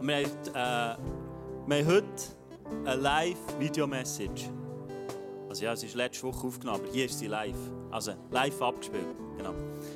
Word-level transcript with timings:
Und 0.00 0.06
wir 0.06 0.16
haben, 0.16 0.24
äh, 0.24 0.96
wir 1.66 1.76
haben 1.76 1.86
heute 1.86 2.04
eine 2.84 3.00
Live-Video-Message. 3.00 4.50
Also 5.48 5.64
ja, 5.64 5.72
es 5.72 5.82
ist 5.82 5.94
letzte 5.94 6.24
Woche 6.24 6.46
aufgenommen, 6.46 6.82
aber 6.84 6.92
hier 6.92 7.06
ist 7.06 7.18
sie 7.18 7.26
live. 7.26 7.56
Also 7.90 8.12
live 8.30 8.60
abgespielt, 8.60 9.06
genau. 9.36 9.54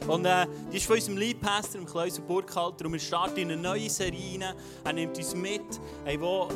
Und 0.08 0.24
äh, 0.24 0.46
die 0.72 0.78
ist 0.78 0.86
von 0.86 0.96
unserem 0.96 1.18
Leadpastor, 1.18 1.80
dem 1.80 1.86
Kleusel 1.86 2.24
Burkhalter, 2.24 2.86
und 2.86 2.92
wir 2.92 3.00
starten 3.00 3.38
in 3.38 3.50
eine 3.52 3.60
neue 3.60 3.90
Serie 3.90 4.40
rein. 4.40 4.54
Er 4.84 4.92
nimmt 4.94 5.16
uns 5.16 5.34
mit, 5.34 5.62
hey, 6.04 6.18
wo, 6.18 6.48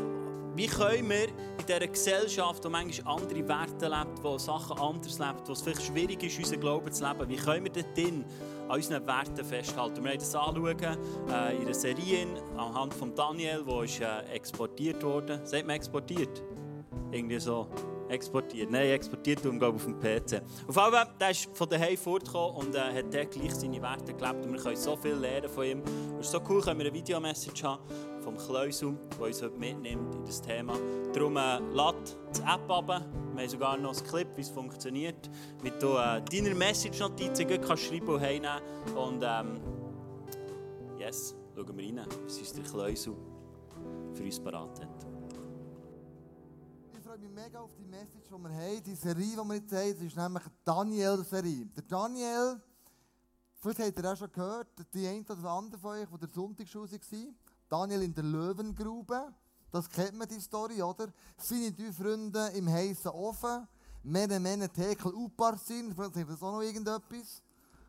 wie 0.54 0.66
können 0.66 1.08
wir 1.10 1.28
in 1.28 1.66
dieser 1.68 1.86
Gesellschaft, 1.86 2.64
die 2.64 2.68
manchmal 2.68 3.16
andere 3.16 3.46
Werte 3.46 3.86
lebt, 3.86 4.24
wo 4.24 4.38
Sachen 4.38 4.78
anders 4.78 5.18
lebt, 5.18 5.46
wo 5.46 5.52
es 5.52 5.60
vielleicht 5.60 5.82
schwierig 5.82 6.22
ist, 6.22 6.38
unseren 6.38 6.60
Glauben 6.60 6.90
zu 6.90 7.06
leben, 7.06 7.28
wie 7.28 7.36
können 7.36 7.64
wir 7.64 7.72
dort 7.72 7.96
drin 7.96 8.24
an 8.68 8.76
unseren 8.76 9.06
Werten 9.06 9.44
festhalten? 9.44 9.96
Wir 9.96 10.04
werden 10.04 10.18
das 10.18 10.34
anschauen 10.34 10.76
äh, 11.30 11.56
in 11.56 11.62
einer 11.62 11.74
Serie 11.74 12.26
anhand 12.56 12.94
von 12.94 13.14
Daniel, 13.14 13.64
der 13.64 13.82
ist, 13.82 14.00
äh, 14.00 14.22
exportiert 14.34 15.02
wurde. 15.02 15.40
Sagt 15.44 15.66
man 15.66 15.76
exportiert? 15.76 16.42
Irgendwie 17.12 17.38
so. 17.38 17.68
Exportiert. 18.08 18.70
Nein, 18.70 18.90
exportiert 18.90 19.42
tun 19.42 19.60
wir 19.60 19.68
auf 19.68 19.84
dem 19.84 19.98
PC. 19.98 20.06
Auf 20.06 20.32
jeden 20.32 20.72
Fall, 20.72 21.08
der 21.20 21.30
ist 21.30 21.48
von 21.54 21.68
daheim 21.68 21.96
fortgekommen 21.96 22.56
und 22.56 22.74
äh, 22.74 22.78
hat 22.78 23.12
dort 23.12 23.30
gleich 23.30 23.54
seine 23.54 23.82
Werte 23.82 24.14
gelebt. 24.14 24.44
Und 24.44 24.52
wir 24.52 24.60
können 24.60 24.76
so 24.76 24.96
viel 24.96 25.14
lernen 25.14 25.48
von 25.48 25.64
ihm. 25.64 25.82
Es 26.20 26.26
ist 26.26 26.32
so 26.32 26.40
cool, 26.48 26.60
können 26.60 26.78
wir 26.78 26.86
eine 26.86 26.94
Videomessage 26.94 27.62
haben 27.64 27.82
vom 28.26 28.36
Kleusel, 28.36 28.96
der 29.18 29.26
uns 29.26 29.40
heute 29.40 29.56
mitnimmt 29.56 30.14
in 30.14 30.24
das 30.24 30.42
Thema. 30.42 30.74
Darum 31.12 31.36
äh, 31.36 31.58
lad 31.72 31.94
die 32.36 32.40
App 32.42 32.68
ab. 32.68 32.88
Wir 32.88 33.42
haben 33.42 33.48
sogar 33.48 33.76
noch 33.76 33.96
ein 33.96 34.04
Clip, 34.04 34.28
wie 34.36 34.40
es 34.40 34.50
funktioniert. 34.50 35.30
Mit 35.62 35.80
du 35.80 35.96
äh, 35.96 36.20
deiner 36.22 36.54
Message-Notizen 36.54 37.46
kannst 37.60 37.84
schreiben 37.84 38.08
und 38.08 38.20
heimnehmen. 38.20 38.62
Und 38.96 39.22
ähm, 39.22 39.60
yes, 40.98 41.36
schauen 41.54 41.76
wir 41.76 41.84
rein, 41.84 42.06
was 42.24 42.38
uns 42.38 42.52
der 42.52 42.64
Kleusel 42.64 43.14
für 44.14 44.24
uns 44.24 44.40
parat 44.40 44.80
hat. 44.80 45.06
Freue 47.16 47.28
mich 47.28 47.34
mega 47.34 47.60
auf 47.60 47.70
die 47.78 47.84
Message, 47.84 48.28
die 48.28 48.30
wir 48.30 48.50
haben, 48.50 48.82
die 48.82 48.94
Serie, 48.94 49.30
die 49.30 49.36
wir 49.36 49.54
jetzt 49.54 49.72
haben. 49.72 49.94
Das 49.94 50.02
ist 50.02 50.16
nämlich 50.16 50.42
die 50.44 50.64
Daniel-Serie. 50.66 51.66
Der 51.66 51.82
Daniel, 51.84 52.60
vielleicht 53.54 53.80
habt 53.80 53.98
ihr 53.98 54.12
auch 54.12 54.16
schon 54.16 54.32
gehört, 54.32 54.68
die 54.92 55.06
eine 55.06 55.22
oder 55.22 55.50
andere 55.50 55.80
von 55.80 55.90
euch, 55.92 56.06
die 56.12 56.18
der 56.18 56.28
Sonntagsschule 56.28 56.90
war, 56.90 57.34
Daniel 57.70 58.02
in 58.02 58.12
der 58.12 58.22
Löwengrube. 58.22 59.32
Das 59.70 59.88
kennt 59.88 60.18
man, 60.18 60.28
die 60.28 60.40
Story, 60.40 60.82
oder? 60.82 61.06
Seine 61.38 61.72
drei 61.72 61.90
Freunde 61.90 62.48
im 62.48 62.68
heißen 62.68 63.10
Ofen. 63.10 63.66
Mene, 64.02 64.38
Mene, 64.38 64.68
Tekel, 64.68 65.14
Uparsin. 65.14 65.94
Vielleicht 65.94 66.14
sagt 66.16 66.28
das 66.28 66.42
auch 66.42 66.52
noch 66.52 66.60
irgendetwas. 66.60 67.42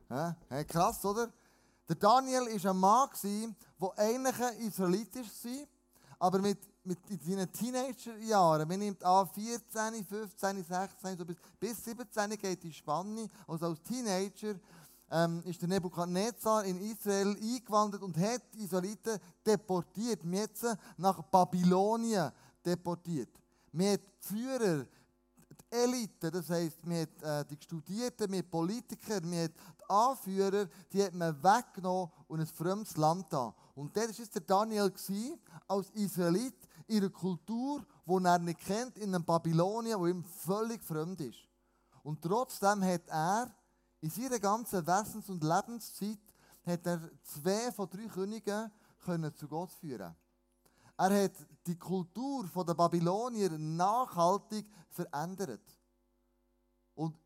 Ja, 0.10 0.38
krass, 0.64 1.04
oder? 1.04 1.34
Der 1.90 1.98
Daniel 1.98 2.46
war 2.64 2.72
ein 2.72 2.78
Mann, 2.78 3.10
der 3.82 3.98
eigentlich 3.98 4.42
ein 4.42 4.58
Israelitisch 4.60 5.28
war, 5.44 5.68
aber 6.20 6.40
mit, 6.40 6.60
mit 6.88 7.00
in 7.10 7.20
seinen 7.20 7.52
Teenagerjahren, 7.52 8.68
man 8.68 8.80
nimmt 8.80 9.04
an 9.04 9.28
14, 9.28 10.06
15, 10.06 10.64
16, 10.64 11.18
so 11.18 11.26
bis, 11.26 11.38
bis 11.60 11.84
17 11.84 12.30
geht 12.38 12.64
die 12.64 12.74
Spanne, 12.74 13.28
also 13.48 13.68
als 13.68 13.84
Teenager, 13.84 14.56
ähm, 15.12 15.42
ist 15.46 15.62
der 15.62 15.70
Nebukadnezar 15.70 16.66
in 16.66 16.80
Israel 16.82 17.36
eingewandert 17.42 18.02
und 18.02 18.18
hat 18.18 18.42
die 18.54 18.64
Israeliten 18.64 19.20
deportiert. 19.46 20.24
Jetzt 20.24 20.66
nach 20.98 21.22
Babylonien 21.24 22.32
deportiert. 22.66 23.30
Wir 23.72 23.94
hat 23.94 24.02
die 24.02 24.28
Führer, 24.28 24.86
die 25.50 25.76
Elite, 25.76 26.32
das 26.32 26.50
heisst, 26.50 26.80
wir 26.84 27.02
hat 27.02 27.24
äh, 27.24 27.46
die 27.46 27.64
Studierten, 27.64 28.32
wir 28.32 28.44
Politiker, 28.44 29.22
wir 29.24 29.44
hat 29.44 29.52
die 29.54 29.90
Anführer, 29.90 30.68
die 30.92 31.04
hat 31.04 31.14
man 31.14 31.42
weggenommen 31.42 32.12
und 32.28 32.40
ein 32.42 32.48
fremdes 32.48 32.98
Land 32.98 33.28
da. 33.30 33.54
Und 33.76 33.96
das 33.96 34.20
war 34.20 34.26
der 34.26 34.42
Daniel 34.42 34.92
als 35.68 35.90
Israelit 35.92 36.67
einer 36.90 37.10
Kultur, 37.10 37.86
die 38.06 38.26
er 38.26 38.40
nicht 38.40 38.60
kennt, 38.60 38.98
in 38.98 39.14
einem 39.14 39.26
Babylonien, 39.26 40.00
wo 40.00 40.08
ihm 40.08 40.24
völlig 40.24 40.84
fremd 40.84 41.22
ist. 41.22 41.40
Und 42.04 42.22
trotzdem 42.22 42.84
hat 42.84 43.08
er 43.08 43.54
in 44.00 44.10
seiner 44.10 44.40
ganzen 44.40 44.86
Wessens- 44.86 45.30
und 45.30 45.44
Lebenszeit 45.44 46.20
hat 46.66 46.86
er 46.86 47.02
zwei 47.24 47.72
von 47.72 47.90
drei 47.90 48.08
Königen 48.08 48.72
können 49.04 49.36
zu 49.36 49.48
Gott 49.48 49.72
führen. 49.72 50.16
Er 50.98 51.24
hat 51.24 51.34
die 51.66 51.78
Kultur 51.78 52.50
der 52.66 52.74
Babylonier 52.74 53.52
nachhaltig 53.58 54.66
verändert. 54.90 55.62
Und 56.96 57.18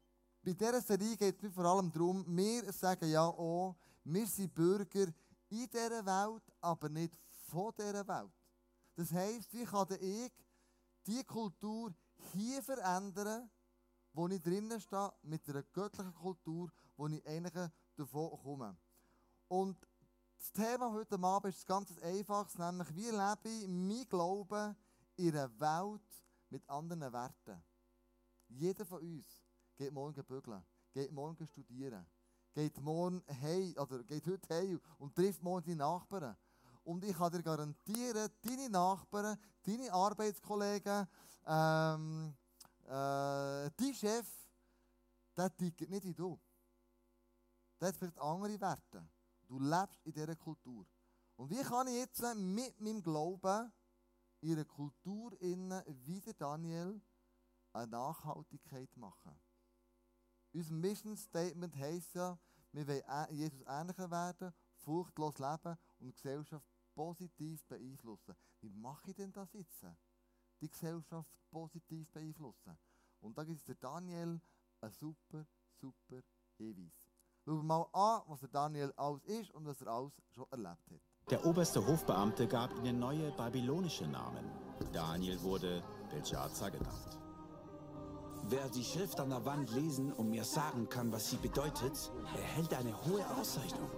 bei 0.43 0.53
dieser 0.53 0.81
Serie 0.81 1.15
geht 1.15 1.37
es 1.37 1.41
mir 1.41 1.51
vor 1.51 1.65
allem 1.65 1.91
darum, 1.91 2.25
wir 2.27 2.71
sagen 2.73 3.09
ja 3.09 3.23
auch, 3.23 3.75
wir 4.03 4.27
sind 4.27 4.53
Bürger 4.53 5.07
in 5.49 5.69
dieser 5.69 6.05
Welt, 6.05 6.43
aber 6.59 6.89
nicht 6.89 7.15
von 7.47 7.71
dieser 7.77 8.07
Welt. 8.07 8.40
Das 8.95 9.11
heisst, 9.11 9.53
wie 9.53 9.65
kann 9.65 9.87
ich 9.99 10.31
die 11.07 11.23
Kultur 11.23 11.93
hier 12.33 12.61
verändern, 12.61 13.49
wo 14.13 14.27
ich 14.27 14.41
drinnen 14.41 14.79
stehe, 14.79 15.13
mit 15.23 15.47
einer 15.49 15.63
göttlichen 15.63 16.13
Kultur, 16.13 16.71
wo 16.97 17.07
ich 17.07 17.25
eigentlich 17.25 17.71
davon 17.95 18.37
komme. 18.43 18.77
Und 19.47 19.77
das 20.37 20.51
Thema 20.51 20.91
heute 20.91 21.19
Abend 21.21 21.53
ist 21.53 21.67
ganz 21.67 21.97
einfach, 21.99 22.53
nämlich 22.57 22.95
wie 22.95 23.09
lebe 23.09 23.49
ich 23.49 23.67
mein 23.67 24.09
Glauben 24.09 24.75
in 25.15 25.37
einer 25.37 25.59
Welt 25.59 26.01
mit 26.49 26.67
anderen 26.69 27.13
Werten. 27.13 27.63
Jeder 28.47 28.85
von 28.85 29.01
uns 29.01 29.41
geht 29.77 29.93
morgen 29.93 30.23
bügeln, 30.25 30.63
geht 30.93 31.11
morgen 31.11 31.47
studieren, 31.47 32.05
geht 32.53 32.79
morgen 32.81 33.23
hey, 33.27 33.77
oder 33.77 34.03
geht 34.03 34.25
heute 34.27 34.47
hey 34.49 34.79
und 34.97 35.15
trifft 35.15 35.41
morgen 35.41 35.65
die 35.65 35.75
Nachbarn. 35.75 36.35
Und 36.83 37.03
ich 37.03 37.15
kann 37.15 37.31
dir 37.31 37.43
garantieren, 37.43 38.29
deine 38.41 38.69
Nachbarn, 38.69 39.37
deine 39.63 39.93
Arbeitskollegen, 39.93 41.07
ähm, 41.45 42.35
äh, 42.85 43.69
dein 43.75 43.93
Chef, 43.93 44.27
der 45.37 45.55
tickt 45.55 45.89
nicht 45.89 46.05
wie 46.05 46.13
du. 46.13 46.39
Der 47.79 47.89
hat 47.89 47.95
vielleicht 47.95 48.19
andere 48.19 48.59
Werte. 48.59 49.07
Du 49.47 49.59
lebst 49.59 50.05
in 50.05 50.13
dieser 50.13 50.35
Kultur. 50.35 50.85
Und 51.35 51.49
wie 51.49 51.61
kann 51.63 51.87
ich 51.87 51.95
jetzt 51.95 52.21
mit 52.35 52.79
meinem 52.79 53.01
Glauben 53.01 53.71
in 54.41 54.53
einer 54.53 54.65
Kultur 54.65 55.31
wie 55.39 56.21
der 56.21 56.33
Daniel, 56.33 57.01
eine 57.73 57.87
Nachhaltigkeit 57.87 58.95
machen? 58.97 59.39
Unser 60.53 60.73
Mission 60.73 61.15
Statement 61.15 61.75
heisst 61.75 62.13
ja, 62.13 62.37
wir 62.73 62.87
wollen 62.87 63.35
Jesus 63.35 63.61
ähnlicher 63.67 64.11
werden, 64.11 64.53
furchtlos 64.75 65.37
leben 65.39 65.77
und 65.99 66.15
Gesellschaft 66.15 66.70
positiv 66.93 67.65
beeinflussen. 67.65 68.35
Wie 68.61 68.69
mache 68.69 69.09
ich 69.09 69.15
denn 69.15 69.31
das 69.31 69.53
jetzt? 69.53 69.85
Die 70.61 70.69
Gesellschaft 70.69 71.29
positiv 71.49 72.09
beeinflussen. 72.11 72.77
Und 73.19 73.37
da 73.37 73.43
gibt 73.43 73.59
es 73.59 73.65
der 73.65 73.75
Daniel 73.75 74.39
einen 74.81 74.91
super, 74.93 75.45
super 75.79 76.21
Hinweis. 76.57 77.11
Schauen 77.43 77.57
wir 77.57 77.63
mal 77.63 77.87
an, 77.93 78.21
was 78.27 78.39
der 78.41 78.49
Daniel 78.49 78.93
alles 78.95 79.23
ist 79.25 79.51
und 79.51 79.65
was 79.65 79.81
er 79.81 79.87
alles 79.87 80.13
schon 80.29 80.45
erlebt 80.51 80.89
hat. 80.91 81.31
Der 81.31 81.45
oberste 81.45 81.85
Hofbeamte 81.85 82.47
gab 82.47 82.75
ihnen 82.75 82.99
neue 82.99 83.31
babylonische 83.31 84.07
Namen. 84.07 84.45
Daniel 84.91 85.41
wurde 85.41 85.83
Belshazzar 86.09 86.71
genannt. 86.71 87.19
Wer 88.43 88.69
die 88.69 88.83
Schrift 88.83 89.19
an 89.19 89.29
der 89.29 89.45
Wand 89.45 89.71
lesen 89.71 90.11
und 90.11 90.29
mir 90.29 90.43
sagen 90.43 90.89
kann, 90.89 91.11
was 91.11 91.29
sie 91.29 91.37
bedeutet, 91.37 92.11
erhält 92.35 92.73
eine 92.73 92.93
hohe 93.05 93.25
Auszeichnung. 93.37 93.89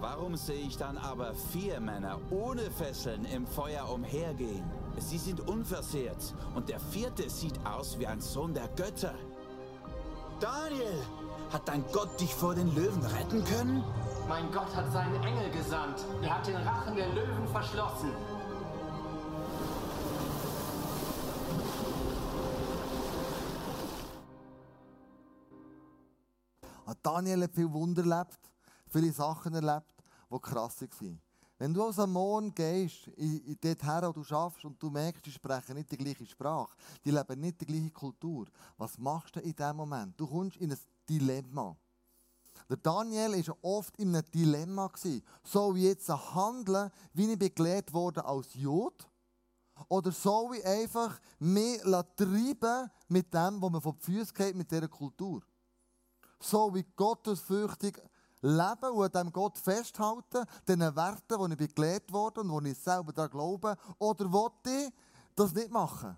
Warum 0.00 0.34
sehe 0.34 0.66
ich 0.66 0.78
dann 0.78 0.96
aber 0.96 1.34
vier 1.34 1.78
Männer 1.78 2.18
ohne 2.30 2.70
Fesseln 2.70 3.26
im 3.26 3.46
Feuer 3.46 3.86
umhergehen? 3.92 4.64
Sie 4.96 5.18
sind 5.18 5.46
unversehrt 5.46 6.34
und 6.54 6.70
der 6.70 6.80
vierte 6.80 7.28
sieht 7.28 7.54
aus 7.66 7.98
wie 7.98 8.06
ein 8.06 8.22
Sohn 8.22 8.54
der 8.54 8.68
Götter. 8.68 9.14
Daniel, 10.40 11.02
hat 11.52 11.68
dein 11.68 11.84
Gott 11.92 12.18
dich 12.18 12.34
vor 12.34 12.54
den 12.54 12.74
Löwen 12.74 13.04
retten 13.04 13.44
können? 13.44 13.84
Mein 14.26 14.50
Gott 14.50 14.74
hat 14.74 14.90
seinen 14.90 15.22
Engel 15.22 15.50
gesandt. 15.50 16.06
Er 16.22 16.36
hat 16.36 16.46
den 16.46 16.56
Rachen 16.56 16.96
der 16.96 17.08
Löwen 17.08 17.46
verschlossen. 17.48 18.10
Daniel 27.02 27.44
hat 27.44 27.54
viel 27.54 27.72
Wunder 27.72 28.02
erlebt, 28.02 28.50
viele 28.90 29.12
Sachen 29.12 29.54
erlebt, 29.54 30.02
die 30.30 30.38
krass 30.38 30.80
waren. 30.82 31.20
Wenn 31.58 31.74
du 31.74 31.84
also 31.84 32.02
am 32.02 32.12
Morgen 32.12 32.54
gehst, 32.54 33.08
in, 33.16 33.38
in 33.44 33.58
dort 33.60 33.82
her, 33.82 34.08
wo 34.08 34.12
du 34.12 34.24
schaffst 34.24 34.64
und 34.64 34.82
du 34.82 34.88
merkst, 34.88 35.26
die 35.26 35.30
sprechen 35.30 35.74
nicht 35.76 35.90
die 35.90 35.98
gleiche 35.98 36.24
Sprache, 36.24 36.74
die 37.04 37.10
leben 37.10 37.38
nicht 37.38 37.60
die 37.60 37.66
gleiche 37.66 37.90
Kultur, 37.90 38.46
was 38.78 38.96
machst 38.96 39.36
du 39.36 39.40
in 39.40 39.54
dem 39.54 39.76
Moment? 39.76 40.18
Du 40.18 40.26
kommst 40.26 40.56
in 40.56 40.72
ein 40.72 40.78
Dilemma. 41.06 41.76
Der 42.66 42.78
Daniel 42.78 43.46
war 43.46 43.56
oft 43.62 43.96
in 43.98 44.14
einem 44.14 44.30
Dilemma. 44.32 44.90
Soll 45.44 45.76
ich 45.76 45.84
jetzt 45.84 46.08
handeln, 46.08 46.90
wie 47.12 47.30
ich 47.30 47.38
begleitet 47.38 47.92
wurde 47.92 48.24
als 48.24 48.54
Jod? 48.54 49.06
Oder 49.88 50.12
soll 50.12 50.56
ich 50.56 50.64
einfach 50.64 51.20
mehr 51.38 51.80
treiben 52.16 52.90
mit 53.08 53.34
dem, 53.34 53.60
was 53.60 53.70
man 53.70 53.80
von 53.80 53.92
den 53.92 54.00
Füßen 54.00 54.34
geht, 54.34 54.56
mit 54.56 54.70
dieser 54.70 54.88
Kultur? 54.88 55.42
Soll 56.38 56.78
ich 56.78 56.96
gottesfürchtig 56.96 58.00
leben 58.42 58.90
und 58.92 59.04
an 59.04 59.26
diesem 59.26 59.32
Gott 59.32 59.58
festhalten, 59.58 60.44
den 60.66 60.80
Werten, 60.80 61.56
die 61.56 61.64
ich 61.64 61.74
gelehrt 61.74 62.12
wurde 62.12 62.40
und 62.40 62.50
wo 62.50 62.60
ich 62.60 62.78
selber 62.78 63.12
daran 63.12 63.30
glaube? 63.30 63.76
Oder 63.98 64.32
wollte 64.32 64.70
ich 64.70 64.92
das 65.34 65.52
nicht 65.54 65.70
machen? 65.70 66.16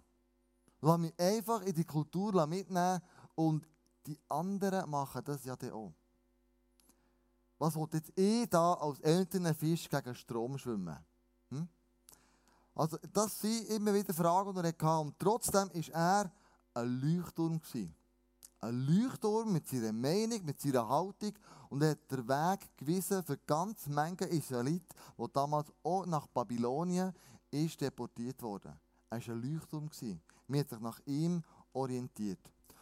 Lass 0.80 0.98
mich 0.98 1.18
einfach 1.18 1.62
in 1.62 1.74
die 1.74 1.84
Kultur 1.84 2.46
mitnehmen 2.46 3.00
und 3.34 3.66
die 4.06 4.18
anderen 4.28 4.90
machen 4.90 5.22
das 5.24 5.44
ja 5.44 5.56
auch. 5.72 5.92
Was 7.58 7.76
wollte 7.76 7.98
jetzt 7.98 8.18
ich 8.18 8.48
da 8.50 8.74
als 8.74 8.98
älterer 9.00 9.54
Fisch 9.54 9.88
gegen 9.88 10.14
Strom 10.16 10.58
schwimmen? 10.58 10.98
Hm? 11.50 11.68
Also, 12.74 12.98
das 13.12 13.40
sind 13.40 13.68
immer 13.68 13.94
wieder 13.94 14.12
Fragen, 14.12 14.52
die 14.52 14.60
er 14.60 14.66
hatte. 14.66 14.98
Und 14.98 15.16
trotzdem 15.18 15.68
war 15.72 15.92
er 15.92 16.32
ein 16.74 17.00
Leuchtturm. 17.00 17.60
Ein 18.62 18.86
Leuchtturm 18.86 19.52
mit 19.52 19.66
seiner 19.66 19.92
Meinung, 19.92 20.44
mit 20.44 20.60
seiner 20.60 20.88
Haltung 20.88 21.32
und 21.68 21.82
hat 21.82 21.98
den 22.08 22.28
Weg 22.28 22.60
gewiesen 22.76 23.24
für 23.24 23.36
ganz 23.38 23.88
Menge 23.88 24.24
Israeliten, 24.26 24.86
die 25.18 25.32
damals 25.32 25.72
auch 25.82 26.06
nach 26.06 26.28
Babylonien 26.28 27.12
ist 27.50 27.80
deportiert 27.80 28.40
wurden. 28.40 28.72
Er 29.10 29.18
war 29.18 29.34
ein 29.34 29.42
Leuchtturm. 29.42 29.90
Man 30.46 30.60
hat 30.60 30.68
sich 30.70 30.78
nach 30.78 31.00
ihm 31.06 31.42
orientiert. 31.72 32.38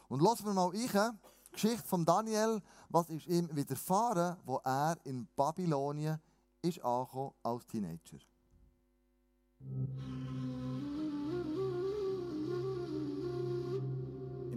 Und 0.09 0.21
lassen 0.21 0.45
wir 0.45 0.53
mal 0.53 0.69
rein, 0.69 1.19
die 1.47 1.53
Geschichte 1.53 1.89
von 1.89 2.05
Daniel, 2.05 2.61
was 2.91 3.09
ist 3.09 3.27
ihm 3.27 3.49
widerfahren, 3.57 4.37
wo 4.45 4.61
er 4.63 4.99
in 5.05 5.27
Babylonien 5.35 6.21
ist 6.61 6.85
angekommen 6.85 7.33
als 7.43 7.67
Teenager. 7.67 8.19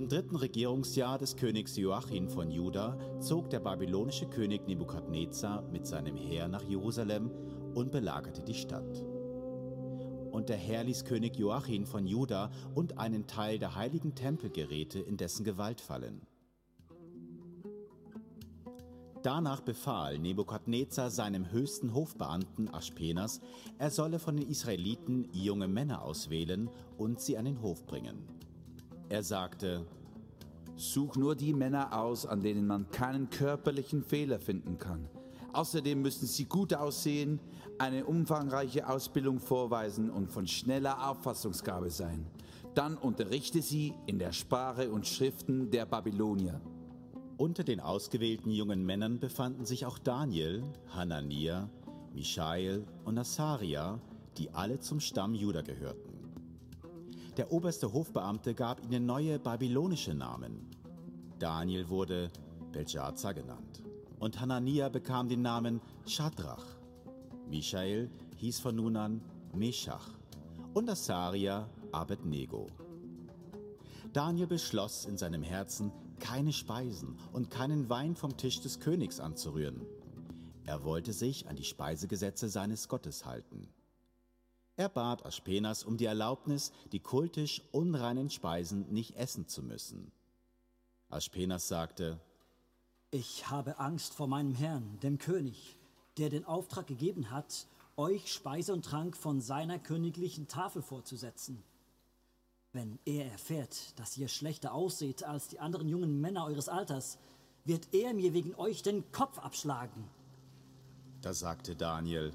Im 0.04 0.10
dritten 0.10 0.36
Regierungsjahr 0.36 1.18
des 1.18 1.38
Königs 1.38 1.78
Joachim 1.78 2.28
von 2.28 2.52
Juda 2.52 2.98
zog 3.22 3.50
der 3.50 3.62
babylonische 3.62 4.26
König 4.26 4.68
Nebukadnezar 4.68 5.62
mit 5.72 5.88
seinem 5.88 6.18
Heer 6.18 6.50
nach 6.50 6.64
Jerusalem 6.64 7.32
und 7.74 7.90
belagerte 7.90 8.44
die 8.44 8.54
Stadt. 8.54 9.02
Und 10.30 10.50
der 10.50 10.58
Herr 10.58 10.84
ließ 10.84 11.06
König 11.06 11.38
Joachim 11.38 11.86
von 11.86 12.06
Juda 12.06 12.52
und 12.76 12.98
einen 12.98 13.28
Teil 13.28 13.60
der 13.60 13.76
heiligen 13.76 14.14
Tempelgeräte 14.14 15.00
in 15.00 15.16
dessen 15.16 15.46
Gewalt 15.46 15.80
fallen. 15.80 16.28
Danach 19.22 19.62
befahl 19.62 20.20
Nebukadnezar 20.20 21.12
seinem 21.12 21.50
höchsten 21.50 21.94
Hofbeamten 21.94 22.68
Aspenas, 22.68 23.40
er 23.78 23.90
solle 23.90 24.20
von 24.20 24.36
den 24.36 24.50
Israeliten 24.50 25.30
junge 25.32 25.70
Männer 25.70 26.02
auswählen 26.02 26.70
und 26.98 27.22
sie 27.22 27.38
an 27.38 27.46
den 27.46 27.62
Hof 27.62 27.86
bringen. 27.86 28.43
Er 29.14 29.22
sagte, 29.22 29.86
Such 30.76 31.18
nur 31.18 31.36
die 31.36 31.54
Männer 31.54 31.96
aus, 31.96 32.26
an 32.26 32.42
denen 32.42 32.66
man 32.66 32.90
keinen 32.90 33.30
körperlichen 33.30 34.02
Fehler 34.02 34.40
finden 34.40 34.80
kann. 34.80 35.08
Außerdem 35.52 36.02
müssen 36.02 36.26
sie 36.26 36.46
gut 36.46 36.74
aussehen, 36.74 37.40
eine 37.78 38.06
umfangreiche 38.06 38.90
Ausbildung 38.90 39.40
vorweisen 39.40 40.10
und 40.10 40.32
von 40.32 40.48
schneller 40.48 41.08
Auffassungsgabe 41.12 41.92
sein. 41.92 42.26
Dann 42.74 42.98
unterrichte 42.98 43.62
sie 43.62 43.94
in 44.08 44.18
der 44.18 44.32
Sprache 44.32 44.90
und 44.90 45.06
Schriften 45.06 45.70
der 45.70 45.86
Babylonier. 45.86 46.60
Unter 47.38 47.64
den 47.64 47.82
ausgewählten 47.82 48.50
jungen 48.50 48.84
Männern 48.84 49.20
befanden 49.20 49.66
sich 49.66 49.86
auch 49.86 50.00
Daniel, 50.00 50.64
Hanania, 50.88 51.70
Michael 52.16 52.84
und 53.06 53.20
Asaria, 53.20 54.00
die 54.40 54.50
alle 54.56 54.80
zum 54.80 55.00
Stamm 55.00 55.36
Juda 55.36 55.62
gehörten. 55.62 56.13
Der 57.38 57.52
oberste 57.52 57.92
Hofbeamte 57.92 58.54
gab 58.54 58.84
ihnen 58.84 59.08
neue 59.08 59.40
babylonische 59.40 60.14
Namen. 60.14 60.70
Daniel 61.40 61.90
wurde 61.90 62.30
Belshazzar 62.72 63.34
genannt 63.34 63.84
und 64.20 64.40
Hanania 64.40 64.88
bekam 64.90 65.28
den 65.28 65.42
Namen 65.42 65.82
Shadrach. 66.06 66.64
Michael 67.50 68.12
hieß 68.38 68.60
von 68.60 68.76
nun 68.76 68.96
an 68.96 69.22
Meshach 69.54 70.10
und 70.76 70.88
Asaria 70.88 71.68
Abednego. 71.92 72.68
Daniel 74.14 74.46
beschloss 74.46 75.06
in 75.06 75.18
seinem 75.18 75.42
Herzen, 75.42 75.92
keine 76.20 76.54
Speisen 76.54 77.18
und 77.32 77.50
keinen 77.50 77.90
Wein 77.90 78.16
vom 78.16 78.38
Tisch 78.38 78.62
des 78.62 78.80
Königs 78.80 79.20
anzurühren. 79.20 79.82
Er 80.66 80.84
wollte 80.84 81.14
sich 81.14 81.50
an 81.50 81.56
die 81.56 81.64
Speisegesetze 81.64 82.48
seines 82.48 82.88
Gottes 82.88 83.26
halten. 83.26 83.68
Er 84.76 84.90
bat 84.90 85.26
Aspenas 85.26 85.84
um 85.84 85.98
die 85.98 86.06
Erlaubnis, 86.06 86.72
die 86.92 87.00
kultisch 87.00 87.62
unreinen 87.72 88.30
Speisen 88.30 88.92
nicht 88.92 89.16
essen 89.16 89.48
zu 89.48 89.62
müssen. 89.62 90.12
Aspenas 91.10 91.68
sagte, 91.68 92.20
Ich 93.12 93.50
habe 93.52 93.78
Angst 93.78 94.16
vor 94.16 94.28
meinem 94.28 94.56
Herrn, 94.56 94.98
dem 95.04 95.20
König, 95.20 95.78
der 96.18 96.30
den 96.30 96.46
Auftrag 96.46 96.88
gegeben 96.88 97.30
hat, 97.30 97.68
euch 97.98 98.34
Speise 98.34 98.74
und 98.74 98.84
Trank 98.84 99.16
von 99.16 99.42
seiner 99.42 99.78
königlichen 99.78 100.48
Tafel 100.48 100.82
vorzusetzen. 100.82 101.64
Wenn 102.72 102.98
er 103.06 103.32
erfährt, 103.32 104.00
dass 104.00 104.18
ihr 104.18 104.28
schlechter 104.28 104.74
ausseht 104.74 105.24
als 105.24 105.48
die 105.48 105.60
anderen 105.60 105.88
jungen 105.88 106.20
Männer 106.20 106.46
eures 106.46 106.70
Alters, 106.70 107.20
wird 107.66 107.94
er 107.94 108.16
mir 108.16 108.34
wegen 108.34 108.56
euch 108.56 108.82
den 108.82 109.12
Kopf 109.12 109.38
abschlagen. 109.38 110.10
Da 111.22 111.34
sagte 111.34 111.76
Daniel, 111.76 112.34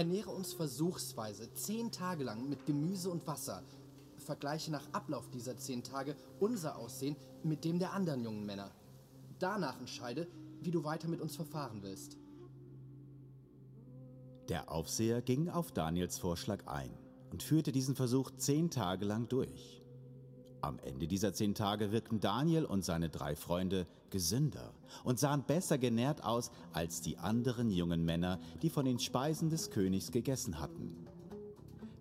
Ernähre 0.00 0.30
uns 0.30 0.54
versuchsweise 0.54 1.52
zehn 1.52 1.92
Tage 1.92 2.24
lang 2.24 2.48
mit 2.48 2.64
Gemüse 2.64 3.10
und 3.10 3.26
Wasser. 3.26 3.62
Vergleiche 4.16 4.70
nach 4.70 4.90
Ablauf 4.92 5.28
dieser 5.28 5.58
zehn 5.58 5.82
Tage 5.82 6.16
unser 6.38 6.78
Aussehen 6.78 7.16
mit 7.42 7.66
dem 7.66 7.78
der 7.78 7.92
anderen 7.92 8.24
jungen 8.24 8.46
Männer. 8.46 8.70
Danach 9.40 9.78
entscheide, 9.78 10.26
wie 10.62 10.70
du 10.70 10.84
weiter 10.84 11.06
mit 11.06 11.20
uns 11.20 11.36
verfahren 11.36 11.82
willst. 11.82 12.16
Der 14.48 14.72
Aufseher 14.72 15.20
ging 15.20 15.50
auf 15.50 15.70
Daniels 15.70 16.18
Vorschlag 16.18 16.66
ein 16.66 16.96
und 17.30 17.42
führte 17.42 17.70
diesen 17.70 17.94
Versuch 17.94 18.30
zehn 18.38 18.70
Tage 18.70 19.04
lang 19.04 19.28
durch. 19.28 19.79
Am 20.62 20.78
Ende 20.80 21.06
dieser 21.06 21.32
zehn 21.32 21.54
Tage 21.54 21.90
wirkten 21.90 22.20
Daniel 22.20 22.64
und 22.64 22.84
seine 22.84 23.08
drei 23.08 23.34
Freunde 23.34 23.86
gesünder 24.10 24.74
und 25.04 25.18
sahen 25.18 25.44
besser 25.44 25.78
genährt 25.78 26.22
aus 26.24 26.50
als 26.72 27.00
die 27.00 27.16
anderen 27.18 27.70
jungen 27.70 28.04
Männer, 28.04 28.38
die 28.62 28.70
von 28.70 28.84
den 28.84 28.98
Speisen 28.98 29.48
des 29.48 29.70
Königs 29.70 30.10
gegessen 30.10 30.60
hatten. 30.60 31.06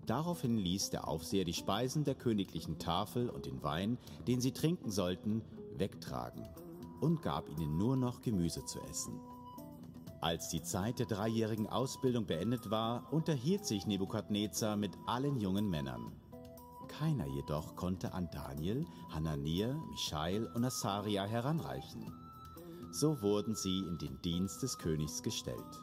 Daraufhin 0.06 0.57
ließ 0.57 0.89
der 0.89 1.07
Aufseher 1.07 1.45
die 1.45 1.53
Speisen 1.53 2.03
der 2.03 2.15
königlichen 2.15 2.79
Tafel 2.79 3.29
und 3.29 3.45
den 3.45 3.61
Wein, 3.63 3.97
den 4.27 4.41
sie 4.41 4.51
trinken 4.51 4.91
sollten, 4.91 5.41
wegtragen 5.77 6.44
und 7.00 7.21
gab 7.21 7.47
ihnen 7.50 7.77
nur 7.77 7.95
noch 7.95 8.21
Gemüse 8.21 8.65
zu 8.65 8.81
essen. 8.89 9.19
Als 10.19 10.50
die 10.50 10.62
Zeit 10.62 11.00
der 11.00 11.05
dreijährigen 11.05 11.67
Ausbildung 11.67 12.25
beendet 12.25 12.69
war, 12.69 13.13
unterhielt 13.13 13.65
sich 13.65 13.88
Nebukadnezar 13.88 14.75
mit 14.75 14.91
allen 15.05 15.39
jungen 15.39 15.69
Männern. 15.69 16.12
Keiner 16.89 17.27
jedoch 17.27 17.75
konnte 17.75 18.13
an 18.13 18.29
Daniel, 18.31 18.86
Hanania, 19.10 19.74
Michael 19.91 20.48
und 20.48 20.65
Asaria 20.65 21.24
heranreichen. 21.24 22.12
So 22.91 23.22
wurden 23.22 23.55
sie 23.55 23.79
in 23.79 23.98
den 23.98 24.22
Dienst 24.22 24.62
des 24.63 24.77
Königs 24.77 25.24
gestellt. 25.24 25.79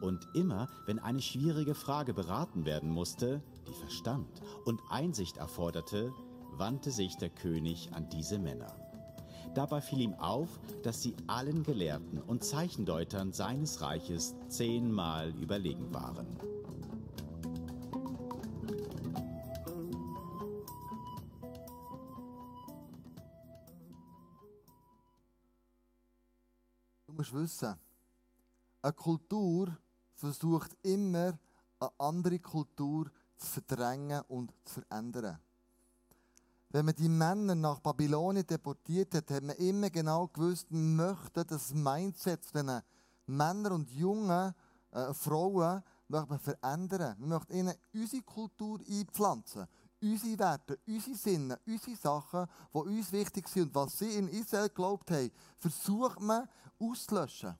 Und 0.00 0.26
immer, 0.34 0.66
wenn 0.86 0.98
eine 0.98 1.20
schwierige 1.20 1.74
Frage 1.74 2.14
beraten 2.14 2.64
werden 2.64 2.90
musste, 2.90 3.42
die 3.68 3.74
Verstand 3.74 4.40
und 4.64 4.80
Einsicht 4.88 5.36
erforderte, 5.36 6.12
wandte 6.56 6.90
sich 6.90 7.16
der 7.16 7.30
König 7.30 7.90
an 7.92 8.08
diese 8.08 8.38
Männer. 8.38 8.74
Dabei 9.54 9.80
fiel 9.80 10.00
ihm 10.00 10.14
auf, 10.14 10.48
dass 10.82 11.02
sie 11.02 11.14
allen 11.26 11.62
Gelehrten 11.62 12.20
und 12.22 12.44
Zeichendeutern 12.44 13.32
seines 13.32 13.80
Reiches 13.80 14.34
zehnmal 14.48 15.34
überlegen 15.40 15.92
waren. 15.92 16.26
Du 27.10 27.16
musst 27.16 27.32
wissen, 27.32 27.74
eine 28.82 28.92
Kultur 28.92 29.76
versucht 30.14 30.76
immer, 30.82 31.36
eine 31.80 31.90
andere 31.98 32.38
Kultur 32.38 33.10
zu 33.36 33.46
verdrängen 33.48 34.22
und 34.28 34.52
zu 34.64 34.80
verändern. 34.80 35.40
Wenn 36.68 36.84
man 36.84 36.94
die 36.94 37.08
Männer 37.08 37.56
nach 37.56 37.80
Babylonien 37.80 38.46
deportiert 38.46 39.12
hat, 39.16 39.28
hat 39.32 39.42
man 39.42 39.56
immer 39.56 39.90
genau 39.90 40.28
gewusst, 40.28 40.70
man 40.70 40.94
möchte 40.94 41.44
das 41.44 41.74
Mindset 41.74 42.44
von 42.44 42.66
diesen 42.66 42.82
Männern 43.26 43.72
und 43.72 43.90
jungen 43.90 44.54
äh, 44.92 45.12
Frauen 45.12 45.82
möchte 46.06 46.28
man 46.28 46.38
verändern. 46.38 47.16
Man 47.18 47.28
möchte 47.30 47.54
ihnen 47.54 47.74
unsere 47.92 48.22
Kultur 48.22 48.78
einpflanzen. 48.88 49.66
Unsere 50.02 50.38
Werte, 50.38 50.78
unsere 50.86 51.16
Sinne, 51.16 51.60
unsere 51.66 51.96
Sachen, 51.96 52.46
die 52.72 52.78
uns 52.78 53.12
wichtig 53.12 53.48
sind 53.48 53.68
und 53.68 53.74
was 53.74 53.98
sie 53.98 54.14
in 54.14 54.28
Israel 54.28 54.68
geglaubt 54.68 55.10
haben, 55.10 55.30
versucht 55.58 56.20
man 56.20 56.48
auszulöschen. 56.78 57.58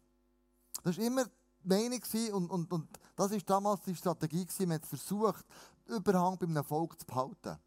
Das 0.83 0.97
war 0.97 1.05
immer 1.05 1.25
die 1.25 1.69
Meinung 1.69 2.03
und, 2.33 2.51
und, 2.51 2.73
und 2.73 2.99
das 3.15 3.31
war 3.33 3.39
damals 3.41 3.83
die 3.83 3.95
Strategie. 3.95 4.47
Man 4.61 4.73
hat 4.73 4.87
versucht, 4.87 5.45
Überhang 5.87 6.39
bei 6.39 6.47
einem 6.47 6.65
Volk 6.65 6.99
zu 6.99 7.05
behalten. 7.05 7.59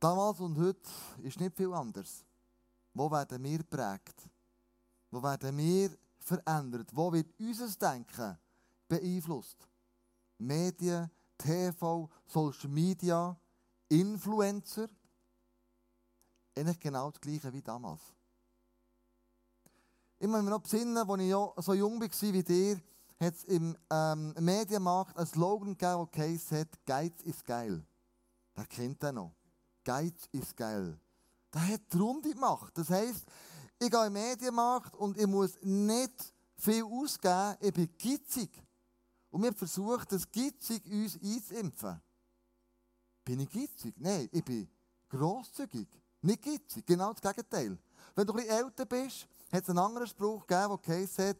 Damals 0.00 0.40
und 0.40 0.58
heute 0.58 0.90
ist 1.22 1.40
nicht 1.40 1.56
viel 1.56 1.72
anders. 1.72 2.24
Wo 2.92 3.10
werden 3.10 3.42
wir 3.42 3.58
geprägt? 3.58 4.28
Wo 5.10 5.22
werden 5.22 5.56
wir 5.56 5.90
verändert? 6.18 6.90
Wo 6.92 7.12
wird 7.12 7.32
unser 7.38 7.68
Denken 7.68 8.36
beeinflusst? 8.88 9.68
Medien, 10.38 11.10
TV, 11.38 12.10
Social 12.26 12.68
Media, 12.68 13.38
Influencer. 13.88 14.88
Eigentlich 16.56 16.80
genau 16.80 17.10
das 17.10 17.20
Gleiche 17.20 17.52
wie 17.52 17.62
damals. 17.62 18.02
Ich 20.18 20.26
muss 20.26 20.42
mich 20.42 20.50
noch 20.50 20.60
besinnen, 20.60 20.96
als 20.96 21.20
ich 21.20 21.64
so 21.64 21.74
jung 21.74 22.00
war 22.00 22.32
wie 22.32 22.42
dir, 22.42 22.80
hat 23.20 23.34
es 23.34 23.44
im 23.44 23.76
ähm, 23.90 24.34
Medienmarkt 24.38 25.16
einen 25.16 25.26
Slogan 25.26 25.76
gegeben, 25.76 26.08
der 26.14 26.24
heisst, 26.24 26.84
Geiz 26.84 27.22
ist 27.22 27.44
geil. 27.44 27.84
Wer 28.54 28.66
kennt 28.66 29.02
den 29.02 29.14
noch? 29.14 29.34
Geiz 29.84 30.28
ist 30.32 30.56
geil. 30.56 30.98
Der 31.54 31.68
hat 31.68 31.80
die 31.92 31.98
Runde 31.98 32.32
gemacht. 32.32 32.76
Das 32.76 32.90
heisst, 32.90 33.24
ich 33.78 33.90
gehe 33.90 34.06
im 34.06 34.12
Medienmarkt 34.12 34.94
und 34.96 35.16
ich 35.16 35.26
muss 35.26 35.56
nicht 35.62 36.34
viel 36.56 36.82
ausgeben, 36.84 37.56
ich 37.60 37.72
bin 37.72 37.96
gitzig. 37.96 38.50
Und 39.38 39.44
wir 39.44 39.52
versuchen, 39.52 40.04
das 40.08 40.28
gitzig 40.28 40.84
uns 40.90 41.16
einzuimpfen. 41.22 42.02
Bin 43.24 43.38
ich 43.38 43.48
gitzig? 43.48 43.94
Nein, 43.96 44.28
ich 44.32 44.44
bin 44.44 44.68
grosszügig. 45.08 45.86
Nicht 46.22 46.42
gitzig, 46.42 46.84
genau 46.84 47.12
das 47.12 47.22
Gegenteil. 47.22 47.78
Wenn 48.16 48.26
du 48.26 48.32
ein 48.32 48.36
bisschen 48.38 48.64
älter 48.64 48.84
bist, 48.84 49.28
hat 49.52 49.62
es 49.62 49.70
einen 49.70 49.78
anderen 49.78 50.08
Spruch 50.08 50.44
gegeben, 50.44 50.76
der 50.84 50.96
heisst, 50.96 51.36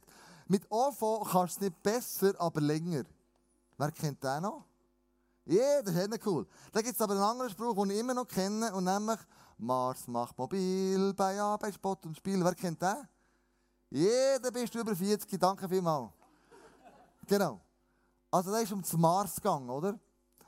mit 0.47 0.71
OV 0.71 1.29
kannst 1.29 1.57
du 1.57 1.65
es 1.65 1.71
nicht 1.71 1.83
besser, 1.83 2.41
aber 2.41 2.61
länger. 2.61 3.03
Wer 3.77 3.91
kennt 3.91 4.23
den 4.23 4.43
noch? 4.43 4.65
Ja, 5.45 5.83
das 5.83 5.97
ist 5.97 6.09
nicht 6.09 6.25
cool. 6.25 6.47
Da 6.71 6.81
gibt 6.81 6.95
es 6.95 7.01
aber 7.01 7.15
einen 7.15 7.23
anderen 7.25 7.51
Spruch, 7.51 7.75
den 7.75 7.91
ich 7.91 7.99
immer 7.99 8.15
noch 8.15 8.29
kenne, 8.29 8.73
und 8.73 8.85
nämlich 8.85 9.19
Mars 9.57 10.07
macht 10.07 10.39
mobil, 10.39 11.13
bei 11.15 11.41
A, 11.41 11.57
bei 11.57 11.73
Sport 11.73 12.07
und 12.07 12.17
Spiel. 12.17 12.45
Wer 12.45 12.55
kennt 12.55 12.81
den? 12.81 13.09
Jeder 13.91 14.53
bist 14.53 14.73
du 14.73 14.79
über 14.79 14.95
40, 14.95 15.37
danke 15.41 15.69
vielmals. 15.69 16.13
Genau. 17.27 17.61
Also 18.31 18.51
da 18.51 18.59
ist 18.59 18.73
um 18.73 18.83
das 18.83 18.93
Mars 18.93 19.37
gegangen, 19.37 19.71
oder? 19.71 19.99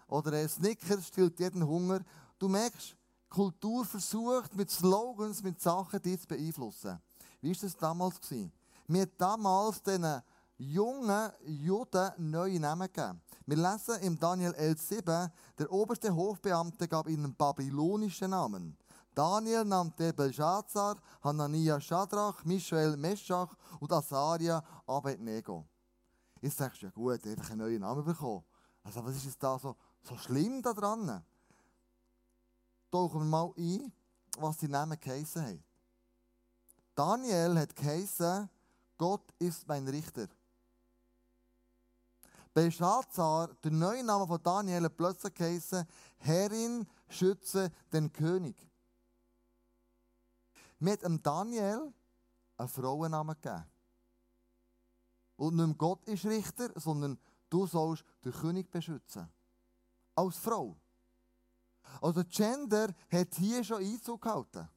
Oder 0.09 0.33
ein 0.33 0.49
Snickers 0.49 1.09
stillt 1.09 1.39
jeden 1.39 1.67
Hunger. 1.67 2.01
Du 2.39 2.49
merkst, 2.49 2.97
Kultur 3.29 3.85
versucht 3.85 4.55
mit 4.55 4.71
Slogans, 4.71 5.43
mit 5.43 5.61
Sachen, 5.61 6.03
die 6.03 6.19
zu 6.19 6.27
beeinflussen. 6.27 7.01
Wie 7.41 7.55
war 7.55 7.61
das 7.61 7.77
damals? 7.77 8.21
Gewesen? 8.21 8.53
Wir 8.89 9.03
haben 9.03 9.13
damals 9.17 9.83
diesen 9.83 10.23
jungen 10.59 11.31
Juden 11.47 12.11
neue 12.19 12.61
Namen 12.61 12.89
gegeben. 12.93 13.23
Wir 13.47 13.57
lesen 13.57 14.01
im 14.03 14.19
Daniel 14.19 14.53
11,7, 14.53 15.31
der 15.59 15.73
oberste 15.73 16.15
Hofbeamte 16.15 16.87
gab 16.87 17.09
ihnen 17.09 17.35
babylonische 17.35 18.29
Namen. 18.29 18.77
Daniel 19.15 19.65
nannte 19.65 20.13
Belshazzar, 20.13 20.97
Hanania 21.23 21.81
Shadrach, 21.81 22.45
Michael 22.45 22.97
Meschach 22.97 23.55
und 23.81 23.93
Asaria 23.93 24.63
Abednego. 24.87 25.65
Jetzt 26.41 26.57
sagst 26.57 26.81
du, 26.81 26.87
ja 26.87 26.93
gut, 26.93 27.27
einfach 27.27 27.51
einen 27.51 27.61
neuen 27.61 27.81
Namen 27.81 28.05
bekommen. 28.05 28.45
Also 28.83 29.05
was 29.05 29.17
ist 29.17 29.27
jetzt 29.27 29.43
da 29.43 29.59
so, 29.59 29.77
so 30.03 30.17
schlimm 30.17 30.63
daran? 30.63 31.23
Tauchen 32.91 33.21
wir 33.21 33.27
mal 33.27 33.53
ein, 33.57 33.93
was 34.39 34.59
die 34.59 34.69
Namen 34.69 34.99
geheissen 34.99 35.43
haben. 35.43 35.65
Daniel 36.95 37.59
hat 37.59 37.77
geheissen, 37.77 38.49
Gott 38.97 39.33
ist 39.39 39.67
mein 39.69 39.87
Richter. 39.87 40.29
Belshazzar, 42.53 43.55
der 43.63 43.71
neue 43.71 44.03
Name 44.03 44.27
von 44.27 44.43
Daniel, 44.43 44.85
hat 44.85 44.97
plötzlich 44.97 45.35
geheißen, 45.35 45.87
Herrin, 46.19 46.87
schütze 47.09 47.71
den 47.93 48.13
König. 48.13 48.57
Mit 50.79 51.03
dem 51.03 51.23
Daniel 51.23 51.93
einen 52.57 52.69
Frauennamen 52.69 53.37
gegeben. 53.41 53.65
Und 55.41 55.57
nicht 55.57 55.79
Gott 55.79 56.05
ist 56.05 56.27
Richter, 56.27 56.69
sondern 56.79 57.19
du 57.49 57.67
sollst 57.67 58.05
den 58.23 58.33
König 58.33 58.71
beschützen. 58.71 59.27
Als 60.15 60.37
Frau. 60.37 60.77
Also 62.03 62.23
Gender 62.29 62.89
hat 63.11 63.35
hier 63.37 63.65
schon 63.65 63.83
Einzug 63.83 64.21
gehalten 64.21 64.69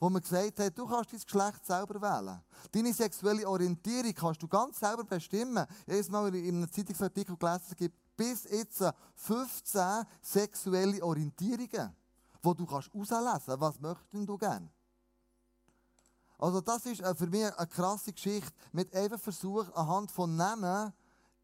wo 0.00 0.08
man 0.08 0.22
gesagt 0.22 0.60
hat, 0.60 0.78
du 0.78 0.86
kannst 0.86 1.12
dein 1.12 1.20
Geschlecht 1.20 1.66
selber 1.66 2.00
wählen. 2.00 2.40
Deine 2.70 2.92
sexuelle 2.92 3.48
Orientierung 3.48 4.14
kannst 4.14 4.40
du 4.40 4.46
ganz 4.46 4.78
selber 4.78 5.02
bestimmen. 5.02 5.66
Jedes 5.88 6.08
Mal 6.08 6.32
in 6.36 6.56
einem 6.56 6.70
Zeitungsartikel 6.70 7.36
gelesen, 7.36 7.64
es 7.68 7.76
gibt 7.76 7.96
bis 8.16 8.44
jetzt 8.44 8.84
15 9.16 10.04
sexuelle 10.22 11.02
Orientierungen, 11.02 11.96
wo 12.40 12.54
du 12.54 12.64
kannst 12.64 12.94
herauslesen 12.94 13.60
was 13.60 13.80
möchtest 13.80 14.28
du 14.28 14.38
gerne. 14.38 14.70
Also 16.38 16.60
das 16.60 16.86
ist 16.86 17.00
äh, 17.00 17.14
für 17.14 17.26
mich 17.26 17.44
eine 17.44 17.66
krasse 17.66 18.12
Geschichte 18.12 18.52
mit 18.72 18.94
einfach 18.94 19.18
Versuch, 19.18 19.68
anhand 19.74 20.10
von 20.10 20.36
Namen 20.36 20.92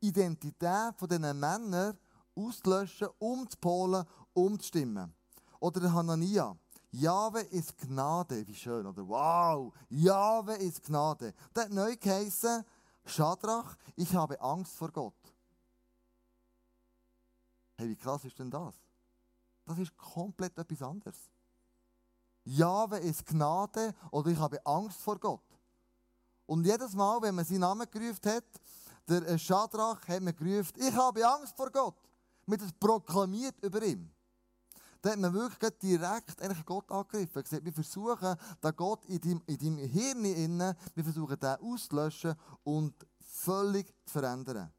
Identität 0.00 0.94
von 0.96 1.08
diesen 1.08 1.38
Männern 1.38 1.98
auszulöschen, 2.36 3.08
umzupolen, 3.18 4.04
umzustimmen. 4.32 5.12
Oder 5.58 5.80
der 5.80 5.92
Hanania. 5.92 6.56
Jahwe 6.90 7.40
ist 7.40 7.76
Gnade. 7.78 8.46
Wie 8.46 8.54
schön, 8.54 8.86
oder? 8.86 9.08
Wow! 9.08 9.72
Jahwe 9.88 10.54
ist 10.56 10.84
Gnade. 10.84 11.34
Der 11.54 11.64
hat 11.64 11.70
neu 11.72 11.96
geheißen, 11.96 12.64
Schadrach, 13.06 13.76
ich 13.96 14.14
habe 14.14 14.40
Angst 14.40 14.76
vor 14.76 14.90
Gott. 14.92 15.14
Hey, 17.76 17.88
wie 17.88 17.96
krass 17.96 18.24
ist 18.24 18.38
denn 18.38 18.50
das? 18.50 18.74
Das 19.64 19.78
ist 19.78 19.96
komplett 19.96 20.56
etwas 20.56 20.82
anderes. 20.82 21.16
Jahwe 22.44 22.98
ist 22.98 23.24
Gnade 23.26 23.94
oder 24.10 24.30
ich 24.30 24.38
habe 24.38 24.64
Angst 24.66 25.00
vor 25.00 25.18
Gott. 25.18 25.42
Und 26.46 26.64
jedes 26.64 26.94
Mal, 26.94 27.20
wenn 27.22 27.34
man 27.34 27.44
seinen 27.44 27.60
Namen 27.60 27.86
gerufen 27.90 28.30
hat, 28.30 28.44
der 29.08 29.38
Schadrach 29.38 30.06
hat 30.06 30.22
man 30.22 30.36
gerufen, 30.36 30.72
ich 30.76 30.94
habe 30.94 31.26
Angst 31.26 31.56
vor 31.56 31.70
Gott. 31.70 31.96
Mit 32.46 32.60
das 32.60 32.72
proklamiert 32.72 33.54
über 33.62 33.82
ihm. 33.82 34.10
Da 35.00 35.10
hat 35.10 35.18
man 35.18 35.34
wirklich 35.34 35.70
direkt 35.82 36.40
Gott 36.64 36.90
angegriffen. 36.90 37.42
Gesagt, 37.42 37.64
wir 37.64 37.72
versuchen, 37.72 38.36
den 38.62 38.76
Gott 38.76 39.04
in 39.06 39.20
deinem, 39.20 39.42
in 39.46 39.58
deinem 39.58 39.78
Hirn 39.78 40.24
innen, 40.24 40.74
wir 40.94 41.04
versuchen, 41.04 41.38
den 41.38 41.56
auszulöschen 41.60 42.34
und 42.62 42.94
völlig 43.20 43.86
zu 44.06 44.12
verändern. 44.12 44.72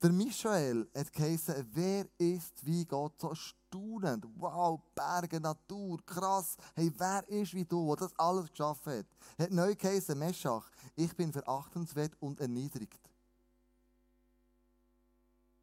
Der 0.00 0.12
Michael 0.12 0.88
hat 0.96 1.12
geheißen, 1.12 1.66
wer 1.72 2.06
ist 2.18 2.64
wie 2.64 2.84
Gott? 2.84 3.20
So 3.20 3.34
staunend. 3.34 4.26
Wow, 4.36 4.80
Berge, 4.94 5.40
Natur, 5.40 5.98
krass. 6.06 6.56
Hey, 6.76 6.92
wer 6.96 7.28
ist 7.28 7.52
wie 7.52 7.64
du, 7.64 7.96
der 7.96 8.06
das 8.06 8.18
alles 8.18 8.48
geschaffen 8.48 8.98
hat? 8.98 9.06
Hat 9.38 9.50
neu 9.50 9.74
geheißen, 9.74 10.16
Meschach, 10.16 10.70
ich 10.94 11.14
bin 11.16 11.32
verachtenswert 11.32 12.12
und 12.20 12.40
erniedrigt. 12.40 13.10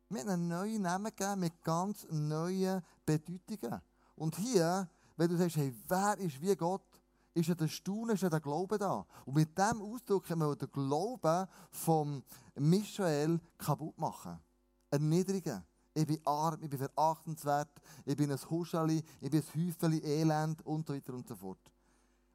Wir 0.10 0.22
haben 0.22 0.30
einen 0.30 0.48
neuen 0.50 0.82
Namen 0.82 1.16
gegeben 1.16 1.40
mit 1.40 1.64
ganz 1.64 2.06
neuen 2.12 2.84
Bedeutungen. 3.06 3.82
Und 4.18 4.36
hier, 4.36 4.90
wenn 5.16 5.30
du 5.30 5.38
sagst, 5.38 5.56
hey, 5.56 5.74
wer 5.88 6.18
ist 6.18 6.42
wie 6.42 6.56
Gott, 6.56 6.95
ist 7.36 7.50
ja 7.50 7.56
der 7.56 7.68
Staunen, 7.68 8.16
ist 8.16 8.24
ja 8.24 8.30
der 8.30 8.40
Glaube 8.40 8.78
da. 8.78 9.06
Und 9.26 9.36
mit 9.36 9.56
diesem 9.58 9.82
Ausdruck 9.82 10.26
können 10.26 10.42
wir 10.42 10.56
den 10.56 10.72
Glauben 10.72 11.48
von 11.70 12.24
Michael 12.56 13.40
kaputt 13.58 13.98
machen. 13.98 14.40
Erniedrigen. 14.90 15.64
Ich 15.94 16.08
bin 16.08 16.20
arm, 16.26 16.62
ich 16.62 16.70
bin 16.70 16.80
verachtenswert, 16.80 17.70
ich 18.06 18.18
bin 18.18 18.32
ein 18.32 18.40
Huscheli, 18.50 19.04
ich 19.22 19.30
bin 19.30 19.42
ein 19.42 19.68
Häufeli 19.68 20.00
Elend 20.04 20.66
und 20.66 20.88
so 20.88 20.94
weiter 20.94 21.14
und 21.14 21.28
so 21.28 21.36
fort. 21.36 21.60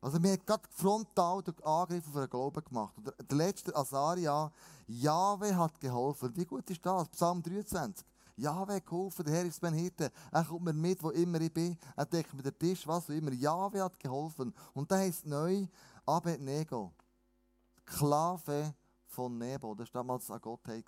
Also 0.01 0.23
wir 0.23 0.31
haben 0.31 0.47
gerade 0.47 0.63
frontal 0.71 1.43
den 1.43 1.63
Angriff 1.63 2.07
auf 2.09 2.15
den 2.15 2.31
Glauben 2.31 2.65
gemacht. 2.65 2.95
Und 2.97 3.13
der 3.31 3.37
letzte 3.37 3.75
Asaria, 3.77 4.51
Jahwe 4.87 5.55
hat 5.55 5.79
geholfen. 5.79 6.35
Wie 6.37 6.47
gut 6.47 6.71
ist 6.71 6.85
das? 6.85 7.09
Psalm 7.11 7.43
23. 7.43 8.07
Jahwe 8.41 8.81
geholfen, 8.81 9.25
der 9.25 9.35
Herr 9.35 9.45
ist 9.45 9.63
mein 9.63 9.75
Hirte. 9.75 10.11
Er 10.31 10.45
kommt 10.45 10.65
mir 10.65 10.73
mit, 10.73 11.03
wo 11.03 11.11
immer 11.11 11.41
ich 11.41 11.53
bin. 11.53 11.79
Er 11.97 12.07
deckt 12.07 12.35
mir 12.35 12.43
den 12.43 12.59
Tisch, 12.59 12.87
was 12.87 13.05
auch 13.05 13.15
immer. 13.15 13.33
Jahwe 13.33 13.83
hat 13.83 13.99
geholfen. 13.99 14.55
Und 14.75 14.91
da 14.91 14.97
heißt 14.97 15.27
neu 15.27 15.67
Abednego. 16.07 16.93
Sklave 17.89 18.75
von 19.07 19.37
Nebo. 19.37 19.75
Das 19.75 19.93
war 19.93 20.03
damals 20.03 20.31
eine 20.31 20.41
Gottheit. 20.41 20.85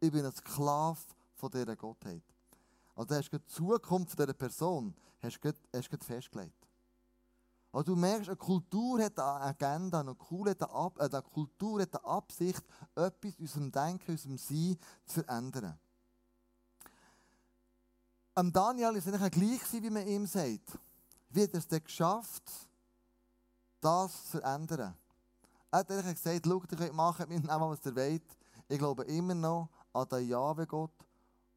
Ich 0.00 0.12
bin 0.12 0.24
ein 0.24 0.32
Sklave 0.32 1.00
von 1.34 1.50
dieser 1.50 1.76
Gottheit. 1.76 2.22
Also 2.94 3.14
hast 3.14 3.30
du 3.30 3.38
die 3.38 3.46
Zukunft 3.46 4.18
dieser 4.18 4.34
Person 4.34 4.94
hast 5.20 5.40
du 5.40 5.96
festgelegt. 6.04 6.68
Also 7.72 7.94
du 7.94 7.96
merkst, 7.96 8.28
eine 8.28 8.36
Kultur 8.36 9.02
hat 9.02 9.18
eine 9.18 9.40
Agenda, 9.46 10.00
eine 10.00 10.10
eine, 10.10 11.22
Kultur 11.22 11.80
hat 11.80 11.96
eine 11.96 12.04
Absicht, 12.04 12.62
etwas 12.94 13.34
in 13.38 13.44
unserem 13.44 13.72
Denken, 13.72 14.10
in 14.10 14.12
unserem 14.12 14.38
Sein 14.38 14.76
zu 15.06 15.22
verändern. 15.22 15.78
Am 18.34 18.50
Daniel 18.50 18.96
ist 18.96 19.06
es 19.06 19.12
eigentlich 19.12 19.60
gleich, 19.60 19.82
wie 19.82 19.90
man 19.90 20.06
ihm 20.06 20.26
sagt. 20.26 20.78
Wie 21.28 21.42
hat 21.42 21.52
er 21.52 21.58
es 21.58 21.68
denn 21.68 21.84
geschafft, 21.84 22.50
das 23.80 24.24
zu 24.24 24.38
verändern? 24.38 24.94
Er 25.70 25.78
hat 25.78 25.90
eigentlich 25.90 26.14
gesagt, 26.14 26.46
schau, 26.46 26.62
ihr 26.70 26.78
könnt 26.78 26.94
machen 26.94 27.28
mit 27.28 27.42
dem, 27.42 27.48
was 27.48 27.84
ihr 27.84 27.94
wollt. 27.94 28.38
Ich 28.68 28.78
glaube 28.78 29.04
immer 29.04 29.34
noch 29.34 29.68
an 29.92 30.08
den 30.08 30.28
Jahwe-Gott, 30.28 30.94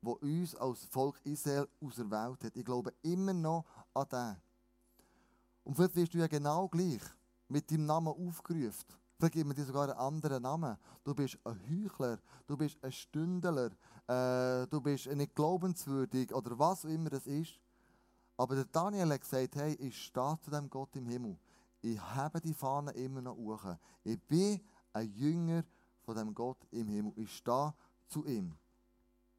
der 0.02 0.22
uns 0.22 0.56
als 0.56 0.84
Volk 0.86 1.20
Israel 1.24 1.68
auserwählt 1.82 2.44
hat. 2.44 2.56
Ich 2.58 2.66
glaube 2.66 2.94
immer 3.04 3.34
noch 3.34 3.64
an 3.94 4.08
den. 4.12 4.36
Und 5.64 5.76
vielleicht 5.76 5.96
wirst 5.96 6.14
du 6.14 6.18
ja 6.18 6.28
genau 6.28 6.68
gleich 6.68 7.02
mit 7.48 7.72
deinem 7.72 7.86
Namen 7.86 8.10
aufgerufen. 8.10 8.86
Vielleicht 9.18 9.34
gibt 9.34 9.48
man 9.48 9.56
dir 9.56 9.66
sogar 9.66 9.84
einen 9.84 9.98
anderen 9.98 10.44
Namen. 10.44 10.78
Du 11.04 11.16
bist 11.16 11.38
ein 11.46 11.60
Heuchler, 11.70 12.20
du 12.48 12.58
bist 12.58 12.78
ein 12.84 12.92
Stündler, 12.92 13.72
äh, 14.08 14.68
du 14.68 14.82
bist 14.82 15.08
nicht 15.08 15.34
glaubenswürdig 15.34 16.34
oder 16.34 16.58
was 16.60 16.86
auch 16.86 16.90
immer 16.90 17.10
das 17.10 17.26
ist. 17.26 17.60
Aber 18.38 18.56
der 18.56 18.66
Daniel 18.66 19.14
hat 19.14 19.22
gesagt, 19.22 19.56
hey, 19.56 19.74
ich 19.76 19.98
stehe 19.98 20.38
zu 20.42 20.52
dem 20.52 20.70
Gott 20.70 20.96
im 20.96 21.08
Himmel. 21.08 21.38
Ich 21.82 22.00
habe 22.00 22.42
die 22.42 22.54
Fahne 22.54 22.92
immer 22.92 23.22
noch 23.22 23.38
hoch. 23.38 23.64
Ich 24.04 24.22
bin 24.24 24.60
ein 24.92 25.10
Jünger 25.14 25.64
von 26.02 26.16
dem 26.16 26.34
Gott 26.34 26.58
im 26.72 26.90
Himmel. 26.90 27.14
Ich 27.16 27.38
stehe 27.38 27.74
zu 28.08 28.26
ihm. 28.26 28.58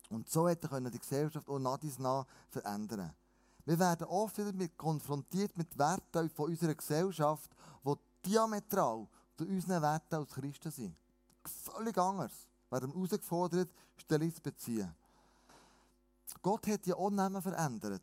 Und 0.08 0.28
so 0.30 0.48
hätte 0.48 0.68
er 0.70 0.90
die 0.90 0.98
Gesellschaft 0.98 1.48
auch 1.48 1.58
nach 1.58 1.78
dies 1.78 1.98
nach 1.98 2.24
verändern 2.48 3.12
Wir 3.64 3.78
werden 3.78 4.06
oft 4.06 4.38
wieder 4.38 4.68
konfrontiert 4.76 5.56
mit 5.58 5.76
Werten 5.76 6.30
von 6.30 6.50
unserer 6.50 6.74
Gesellschaft, 6.74 7.50
die 7.84 8.30
diametral 8.30 9.08
zu 9.36 9.44
unseren 9.44 9.82
Werten 9.82 10.14
als 10.14 10.30
Christen 10.30 10.70
sind. 10.70 10.96
Völlig 11.44 11.96
anders. 11.98 12.32
Wir 12.68 12.80
werden 12.80 12.92
herausgefordert, 12.92 13.70
Stellung 13.96 14.34
zu 14.34 14.40
beziehen. 14.42 14.94
Gott 16.42 16.66
hat 16.66 16.86
ja 16.86 16.96
auch 16.96 17.10
Namen 17.10 17.40
verändert. 17.40 18.02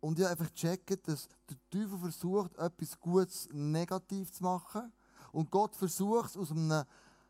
Und 0.00 0.18
habe 0.20 0.30
einfach 0.30 0.52
gecheckt, 0.52 1.08
dass 1.08 1.28
der 1.48 1.56
Teufel 1.70 1.98
versucht, 1.98 2.56
etwas 2.58 2.98
Gutes 3.00 3.48
negativ 3.52 4.30
zu 4.30 4.44
machen. 4.44 4.92
Und 5.32 5.50
Gott 5.50 5.74
versucht 5.74 6.36
aus 6.36 6.50
einem 6.50 6.84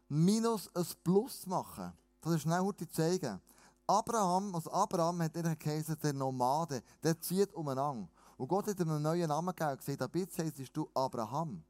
Minus 0.08 0.68
ein 0.74 0.86
Plus 1.02 1.42
zu 1.42 1.48
machen. 1.48 1.92
Das 2.20 2.34
ist 2.34 2.42
schnell 2.42 2.60
heute 2.60 2.88
zeigen. 2.88 3.40
Abraham, 3.86 4.54
also 4.54 4.70
Abraham 4.72 5.22
hat 5.22 5.36
er 5.36 5.54
geheißen, 5.54 5.96
der 6.02 6.12
Nomade, 6.12 6.82
der 7.02 7.20
zieht 7.20 7.54
umeinander. 7.54 8.08
Und 8.36 8.48
Gott 8.48 8.66
hat 8.66 8.80
ihm 8.80 8.90
einen 8.90 9.02
neuen 9.02 9.28
Namen 9.28 9.54
gegeben 9.54 9.70
und 9.70 9.78
gesagt, 9.78 10.02
ab 10.02 10.14
jetzt 10.16 10.38
heisst 10.38 10.76
du 10.76 10.88
Abraham. 10.92 11.62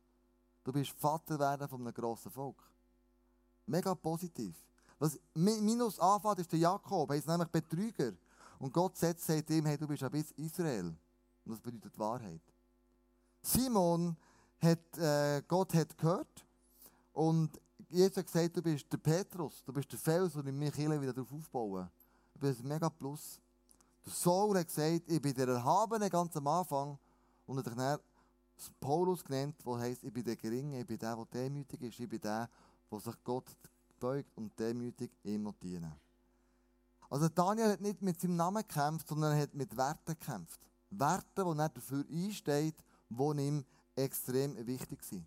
Du 0.67 0.73
bist 0.73 0.91
Vater 0.99 1.39
werden 1.39 1.69
von 1.69 1.81
einem 1.81 1.95
grossen 1.95 2.29
Volk. 2.29 2.61
Mega 3.67 3.95
positiv. 3.95 4.67
Was 4.99 5.17
minus 5.33 6.01
anfängt, 6.01 6.41
ist 6.41 6.51
der 6.51 6.59
Jakob, 6.59 7.09
er 7.09 7.17
ist 7.19 7.29
nämlich 7.29 7.49
Betrüger. 7.51 8.13
Und 8.59 8.73
Gott 8.73 8.97
sagt 8.97 9.49
ihm, 9.51 9.65
hey, 9.65 9.79
du 9.79 9.87
bist 9.87 10.03
ein 10.03 10.11
bisschen 10.11 10.37
Israel. 10.45 10.87
Und 11.45 11.53
das 11.53 11.61
bedeutet 11.61 11.97
Wahrheit. 11.97 12.41
Simon 13.43 14.17
hat, 14.59 14.99
äh, 14.99 15.41
Gott 15.47 15.73
hat 15.73 15.97
gehört 15.97 16.45
und 17.13 17.61
Jesus 17.89 18.17
hat 18.17 18.27
gesagt, 18.27 18.57
du 18.57 18.63
bist 18.63 18.93
der 18.93 18.99
Petrus, 18.99 19.63
du 19.65 19.73
bist 19.73 19.93
der 19.93 20.01
Fels, 20.01 20.35
und 20.35 20.49
ich 20.49 20.53
mich 20.53 20.77
wieder 20.77 21.13
darauf 21.13 21.33
aufbauen. 21.33 21.89
Du 22.35 22.41
bist 22.41 22.59
ein 22.59 22.67
mega 22.67 22.91
Plus. 22.91 23.41
Der 24.05 24.13
Saul 24.13 24.59
hat 24.59 24.67
gesagt, 24.67 25.03
ich 25.07 25.23
bin 25.23 25.33
der 25.33 25.47
Erhabene 25.47 26.11
ganz 26.11 26.37
am 26.37 26.49
Anfang 26.49 26.99
und 27.47 27.59
hat 27.59 27.69
dann 27.69 28.01
Paulus 28.81 29.25
genannt, 29.25 29.57
der 29.65 29.79
heisst, 29.79 30.05
ich 30.05 30.13
bin 30.13 30.25
der 30.25 30.37
Geringe, 30.37 30.81
ich 30.81 30.87
bin 30.87 30.99
der, 30.99 31.17
der 31.17 31.27
demütig 31.27 31.83
ist, 31.83 32.01
ich 32.01 32.09
bin 32.09 32.21
der, 32.21 32.49
der 32.91 33.01
sich 33.01 33.15
Gott 33.25 33.57
beugt 33.99 34.31
und 34.37 34.59
demütig 34.59 35.11
ihm 35.25 35.53
dienen. 35.63 35.93
Also 37.09 37.29
Daniel 37.29 37.73
hat 37.73 37.81
nicht 37.81 38.03
mit 38.03 38.21
seinem 38.21 38.37
Namen 38.37 38.63
gekämpft, 38.67 39.09
sondern 39.09 39.33
er 39.33 39.43
hat 39.43 39.55
mit 39.55 39.77
Werten 39.77 40.15
gekämpft. 40.19 40.61
Werte, 40.91 41.45
die 41.45 41.59
er 41.59 41.69
dafür 41.69 42.05
einsteht, 42.11 42.83
die 43.09 43.47
ihm 43.47 43.65
extrem 43.95 44.67
wichtig 44.67 45.03
sind. 45.05 45.27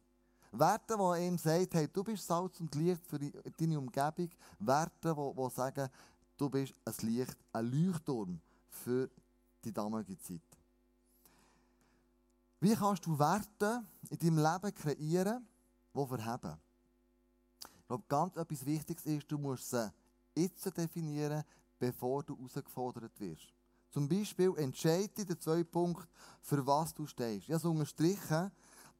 Werte, 0.51 0.97
die 0.97 1.27
ihm 1.27 1.37
sagt, 1.37 1.73
hey, 1.75 1.87
du 1.87 2.03
bist 2.03 2.25
Salz 2.25 2.59
und 2.59 2.73
Licht 2.75 3.05
für 3.05 3.19
deine 3.19 3.77
Umgebung. 3.77 4.29
Werte, 4.59 5.15
die, 5.15 5.35
die 5.35 5.49
sagen, 5.55 5.89
du 6.37 6.49
bist 6.49 6.73
ein 6.85 7.07
Licht, 7.07 7.37
ein 7.53 7.71
Leuchtturm 7.71 8.39
für 8.69 9.09
die 9.63 9.71
damalige 9.71 10.17
Zeit. 10.17 10.41
Wie 12.61 12.75
kannst 12.75 13.05
du 13.05 13.17
Werte 13.17 13.85
in 14.09 14.17
deinem 14.17 14.37
Leben 14.37 14.75
kreieren, 14.75 15.47
die 15.95 16.05
verheben? 16.05 16.57
Ich 17.63 17.87
glaube, 17.87 18.03
ganz 18.07 18.35
etwas 18.35 18.65
Wichtiges 18.65 19.05
ist, 19.05 19.31
du 19.31 19.37
musst 19.37 19.69
sie 19.69 19.91
jetzt 20.35 20.65
definieren, 20.77 21.43
bevor 21.79 22.21
du 22.23 22.35
herausgefordert 22.37 23.17
wirst. 23.19 23.53
Zum 23.91 24.07
Beispiel 24.07 24.53
entscheide 24.57 25.25
den 25.25 25.39
zwei 25.39 25.63
Punkte, 25.63 26.07
für 26.41 26.65
was 26.65 26.93
du 26.93 27.07
stehst. 27.07 27.47
Habe 27.47 27.55
es 27.55 27.65
unterstrichen. 27.65 28.51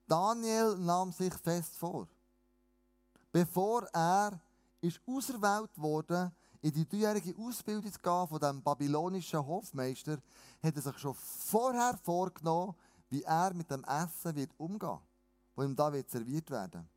Daniel 0.08 0.78
nahm 0.78 1.12
sich 1.12 1.34
fest 1.34 1.76
vor. 1.76 2.08
Bevor 3.32 3.84
er 3.94 4.40
ist 4.82 5.00
auserwählt 5.06 5.78
wurde, 5.78 6.32
in 6.62 6.72
die 6.72 6.88
dreijährige 6.88 7.36
Ausbildung 7.38 7.92
zu 7.92 8.00
gehen 8.00 8.28
von 8.28 8.40
dem 8.40 8.64
babylonischen 8.64 9.46
Hofmeister, 9.46 10.18
hat 10.64 10.76
er 10.76 10.82
sich 10.82 10.98
schon 10.98 11.14
vorher 11.14 11.98
vorgenommen, 12.02 12.74
wie 13.10 13.24
er 13.24 13.54
mit 13.54 13.70
dem 13.70 13.84
Essen 13.84 14.36
wird 14.36 14.52
umgehen, 14.58 15.00
wo 15.56 15.64
ihm 15.64 15.76
da 15.76 15.92
wird 15.92 16.10
serviert 16.10 16.50
werden. 16.50 16.88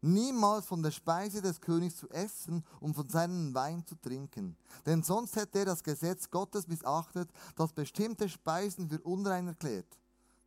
Niemals 0.00 0.66
von 0.66 0.82
der 0.82 0.90
Speise 0.90 1.40
des 1.40 1.58
Königs 1.58 1.96
zu 1.96 2.08
essen 2.10 2.62
und 2.80 2.94
von 2.94 3.08
seinem 3.08 3.54
Wein 3.54 3.86
zu 3.86 3.94
trinken. 3.94 4.54
Denn 4.84 5.02
sonst 5.02 5.34
hätte 5.34 5.60
er 5.60 5.64
das 5.64 5.82
Gesetz 5.82 6.30
Gottes 6.30 6.68
missachtet, 6.68 7.30
das 7.56 7.72
bestimmte 7.72 8.28
Speisen 8.28 8.86
für 8.90 9.00
unrein 9.00 9.48
erklärt. 9.48 9.98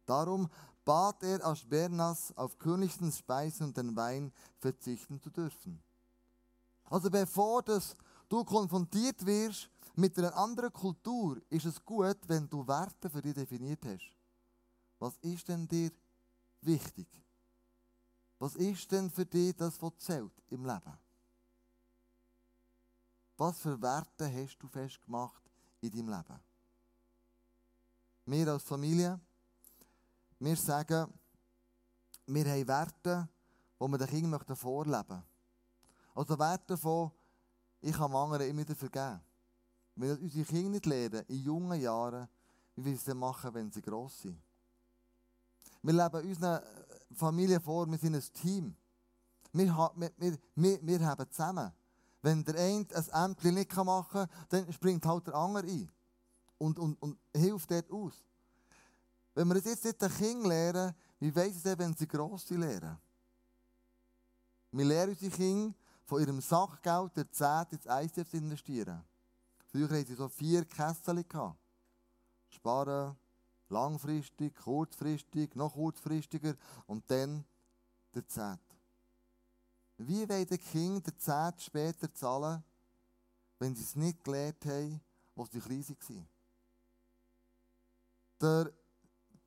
Darum 0.06 0.48
bat 0.86 1.24
er 1.24 1.44
Aschbernas, 1.44 2.32
auf 2.38 2.60
königlichen 2.60 3.12
Speisen 3.12 3.68
und 3.68 3.78
den 3.78 3.96
Wein 3.96 4.32
verzichten 4.60 5.20
zu 5.20 5.32
dürfen. 5.32 5.82
Also 6.86 7.10
bevor 7.10 7.63
das, 7.63 7.96
du 8.30 8.44
konfrontiert 8.44 9.26
wirst 9.26 9.70
mit 9.96 10.18
einer 10.20 10.38
anderen 10.38 10.72
Kultur, 10.72 11.42
ist 11.50 11.66
es 11.66 11.84
gut, 11.84 12.18
wenn 12.28 12.48
du 12.48 12.66
Werte 12.68 13.10
für 13.10 13.24
dich 13.24 13.34
definiert 13.34 13.84
hast. 13.86 14.16
Was 14.99 15.17
ist 15.17 15.47
denn 15.47 15.67
dir 15.67 15.91
wichtig? 16.62 17.07
Was 18.39 18.55
ist 18.55 18.91
denn 18.91 19.10
für 19.10 19.25
dich 19.25 19.55
das, 19.55 19.81
was 19.81 19.97
zählt 19.97 20.31
im 20.49 20.65
Leben? 20.65 20.97
Was 23.38 23.60
für 23.60 23.79
Werte 23.81 24.31
hast 24.31 24.57
du 24.60 24.67
festgemacht 24.67 25.43
in 25.81 25.91
deinem 25.91 26.10
Leben? 26.10 26.39
Wir 28.25 28.47
als 28.51 28.63
Familie, 28.63 29.19
wir 30.39 30.55
sagen, 30.55 31.13
wir 32.25 32.45
haben 32.45 32.67
Werte, 32.67 33.29
die 33.79 33.88
wir 33.88 33.97
den 33.97 34.07
Kindern 34.07 34.55
vorleben 34.55 35.07
möchten. 35.07 35.23
Also 36.13 36.38
Werte 36.38 36.77
von, 36.77 37.12
ich 37.79 37.95
kann 37.95 38.13
anderen 38.13 38.49
immer 38.49 38.62
wieder 38.62 38.75
vergeben. 38.75 39.21
Wenn 39.95 40.10
wir 40.10 40.21
unsere 40.21 40.45
Kinder 40.45 40.69
nicht 40.69 40.86
lernen, 40.86 41.25
in 41.27 41.43
jungen 41.43 41.79
Jahren, 41.79 42.27
wie 42.75 42.86
wir 42.86 42.93
es 42.93 43.07
machen, 43.13 43.53
wenn 43.53 43.71
sie 43.71 43.81
gross 43.81 44.21
sind. 44.21 44.46
Wir 45.88 45.93
leben 45.93 46.28
unsere 46.28 46.62
Familie 47.13 47.62
vor, 47.62 47.89
wir 47.89 47.97
sind 47.97 48.13
ein 48.13 48.34
Team. 48.34 48.76
Wir, 49.54 49.73
wir, 49.95 50.38
wir, 50.56 50.80
wir 50.86 51.08
haben 51.08 51.32
zusammen. 51.32 51.71
Wenn 52.21 52.43
der 52.43 52.56
eine 52.56 52.86
ein 52.93 53.26
Ämtchen 53.32 53.56
nicht 53.56 53.73
machen 53.73 54.28
kann, 54.28 54.30
dann 54.50 54.73
springt 54.73 55.06
halt 55.06 55.28
der 55.28 55.36
andere 55.36 55.65
ein 55.65 55.89
und, 56.58 56.78
und, 56.78 57.02
und 57.02 57.17
hilft 57.34 57.71
dort 57.71 57.89
aus. 57.89 58.21
Wenn 59.34 59.47
wir 59.47 59.56
jetzt 59.56 59.86
nicht 59.86 60.02
den 60.02 60.13
Kindern 60.13 60.50
lernen, 60.50 60.95
wie 61.21 61.34
weiss 61.34 61.56
es 61.63 61.80
wenn 61.80 61.93
sie 61.93 62.06
gross 62.06 62.45
sind, 62.45 62.60
lernen? 62.60 62.97
Wir 64.73 64.84
lernen 64.84 65.13
unsere 65.13 65.32
Kinder, 65.32 65.73
von 66.04 66.19
ihrem 66.19 66.41
Sachgeld 66.41 67.15
der 67.15 67.32
10 67.32 67.65
ins 67.71 67.86
ICF 67.86 68.30
zu 68.30 68.36
investieren. 68.36 69.06
Früher 69.67 69.88
hatten 69.88 70.06
sie 70.06 70.15
so 70.15 70.28
vier 70.28 70.65
Kessel. 70.65 71.23
Sparen, 72.50 73.15
langfristig, 73.69 74.56
kurzfristig, 74.56 75.56
noch 75.56 75.73
kurzfristiger 75.73 76.56
und 76.86 77.10
dann 77.10 77.45
der 78.13 78.27
Zehnt. 78.27 78.60
Wie 79.97 80.27
wollen 80.30 80.45
die 80.45 80.58
Kinder 80.58 81.01
den 81.01 81.19
Zehnt 81.19 81.62
später 81.62 82.13
zahlen, 82.13 82.63
wenn 83.60 83.75
sie 83.75 83.84
es 83.84 83.95
nicht 83.95 84.23
gelernt 84.23 84.63
haben, 84.65 85.01
als 85.36 85.51
sie 85.51 85.60
klein 85.60 85.86
waren? 85.88 86.27
Der 88.39 88.71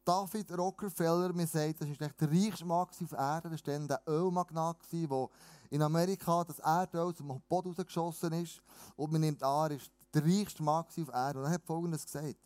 David 0.04 0.50
Rockefeller, 0.58 1.32
mir 1.32 1.46
sagt, 1.46 1.80
das 1.80 1.88
ist 1.88 2.00
der 2.00 2.10
reichste 2.20 2.64
Mann 2.64 2.88
auf 2.88 3.12
Erden, 3.12 3.52
das 3.52 3.64
war 3.64 3.74
dann 3.74 3.86
der 3.86 4.02
Ölmagnat, 4.08 4.78
der 4.92 5.28
in 5.70 5.82
Amerika 5.82 6.42
das 6.42 6.58
Erdöl 6.58 7.14
zum 7.14 7.40
Boden 7.48 7.68
rausgeschossen 7.68 8.32
ist. 8.32 8.60
Und 8.96 9.12
man 9.12 9.20
nimmt 9.20 9.42
an, 9.42 9.70
er 9.70 9.76
ist 9.76 9.90
der 10.12 10.24
reichste 10.24 10.64
Mann 10.64 10.84
auf 10.84 11.08
Erden. 11.08 11.38
Und 11.38 11.44
er 11.44 11.50
hat 11.50 11.64
Folgendes 11.64 12.04
gesagt. 12.04 12.36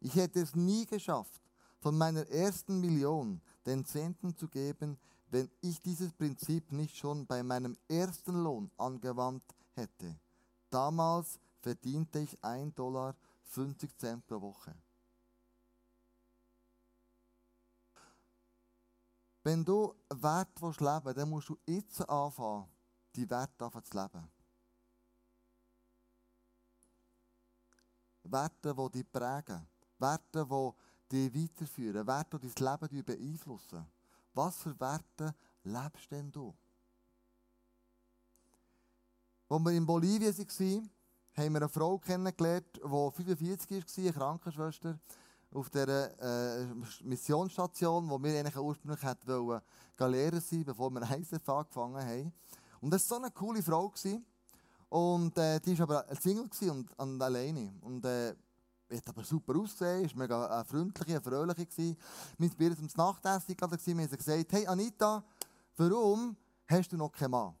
Ich 0.00 0.14
hätte 0.14 0.40
es 0.40 0.54
nie 0.54 0.86
geschafft, 0.86 1.42
von 1.80 1.96
meiner 1.96 2.26
ersten 2.28 2.80
Million 2.80 3.40
den 3.66 3.84
Zehnten 3.84 4.36
zu 4.36 4.48
geben, 4.48 4.98
wenn 5.30 5.50
ich 5.60 5.80
dieses 5.80 6.12
Prinzip 6.12 6.72
nicht 6.72 6.96
schon 6.96 7.26
bei 7.26 7.42
meinem 7.42 7.76
ersten 7.88 8.42
Lohn 8.42 8.70
angewandt 8.76 9.44
hätte. 9.74 10.18
Damals 10.70 11.38
verdiente 11.60 12.20
ich 12.20 12.42
1 12.42 12.74
Dollar 12.74 13.14
50 13.42 13.96
Cent 13.96 14.26
pro 14.26 14.40
Woche. 14.40 14.74
Wenn 19.42 19.64
du 19.64 19.94
Wert 20.10 20.60
leben 20.60 21.04
willst, 21.04 21.18
dann 21.18 21.28
musst 21.30 21.48
du 21.48 21.58
jetzt 21.66 22.08
anfangen, 22.08 22.68
die 23.14 23.28
Werte 23.28 23.70
zu 23.82 23.96
leben. 23.96 24.30
Werte, 28.24 28.74
die 28.74 28.90
dich 28.90 29.10
prägen. 29.10 29.66
Werte, 29.98 30.46
die 31.10 31.30
dich 31.30 31.50
weiterführen, 31.50 32.06
Werte, 32.06 32.38
die 32.38 32.52
dein 32.54 32.78
Leben 32.90 33.04
beeinflussen. 33.04 33.84
Was 34.34 34.56
für 34.58 34.78
Werte 34.78 35.34
lebst 35.64 36.10
denn 36.10 36.30
du? 36.30 36.54
Als 39.48 39.64
wir 39.64 39.72
in 39.72 39.86
Bolivien 39.86 40.36
waren, 40.36 40.90
haben 41.34 41.52
wir 41.52 41.60
eine 41.60 41.68
Frau 41.68 41.98
kennengelernt, 41.98 42.66
die 42.76 42.80
45 42.80 43.70
war, 43.70 44.04
eine 44.04 44.12
Krankenschwester, 44.12 44.98
auf 45.54 45.70
dieser 45.70 46.60
äh, 46.60 46.66
Missionsstation, 47.04 48.08
wo 48.08 48.22
wir 48.22 48.38
eigentlich 48.38 48.56
ursprünglich 48.56 49.02
hätten 49.02 49.28
wollen, 49.28 49.62
lehren 49.98 50.40
sein, 50.40 50.64
bevor 50.64 50.90
wir 50.90 51.00
ISF 51.18 51.48
angefangen 51.48 52.06
haben. 52.06 52.32
Und 52.80 52.90
das 52.90 53.10
war 53.10 53.18
so 53.18 53.24
eine 53.24 53.32
coole 53.32 53.62
Frau. 53.62 53.88
Gewesen. 53.88 54.26
Und 54.90 55.36
äh, 55.38 55.60
die 55.60 55.78
war 55.78 55.90
aber 55.90 56.16
Single 56.16 56.48
und, 56.70 56.98
und 56.98 57.22
alleine. 57.22 57.72
Und 57.82 58.04
äh, 58.04 58.34
hat 58.96 59.08
aber 59.08 59.24
super 59.24 59.56
ausgesehen, 59.56 60.10
war 60.10 60.16
mega 60.16 60.60
äh, 60.60 60.64
freundlich, 60.64 61.16
und 61.16 61.24
fröhlich. 61.24 61.56
Gewesen. 61.56 61.96
Wir 62.38 62.70
waren 62.70 62.88
zum 62.88 63.04
Nachtessen 63.04 63.50
eingeladen, 63.50 63.80
wir 63.84 64.04
haben 64.04 64.16
gesagt, 64.16 64.52
hey 64.52 64.66
Anita, 64.66 65.22
warum 65.76 66.36
hast 66.66 66.92
du 66.92 66.96
noch 66.96 67.12
keinen 67.12 67.32
Mann? 67.32 67.54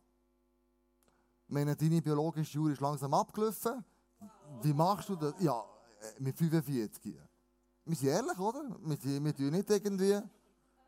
meine, 1.48 1.74
deine 1.74 2.02
biologische 2.02 2.58
Uhr 2.58 2.70
ist 2.70 2.80
langsam 2.80 3.14
abgelaufen. 3.14 3.84
Wie 4.62 4.72
machst 4.72 5.08
du 5.08 5.16
das? 5.16 5.34
Ja, 5.38 5.64
äh, 6.00 6.22
mit 6.22 6.36
45. 6.36 7.16
Wir 7.84 7.96
sind 7.96 8.08
ehrlich, 8.08 8.38
oder? 8.38 8.76
Wir, 8.82 9.24
wir 9.24 9.34
tun 9.34 9.50
nicht 9.50 9.70
irgendwie. 9.70 10.20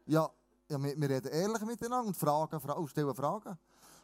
Ja, 0.06 0.30
ja 0.68 0.82
wir, 0.82 1.00
wir 1.00 1.10
reden 1.10 1.32
ehrlich 1.32 1.62
miteinander 1.62 2.08
und 2.08 2.16
fragen, 2.16 2.60
fra 2.60 2.86
stellen 2.86 3.14
Fragen. 3.14 3.58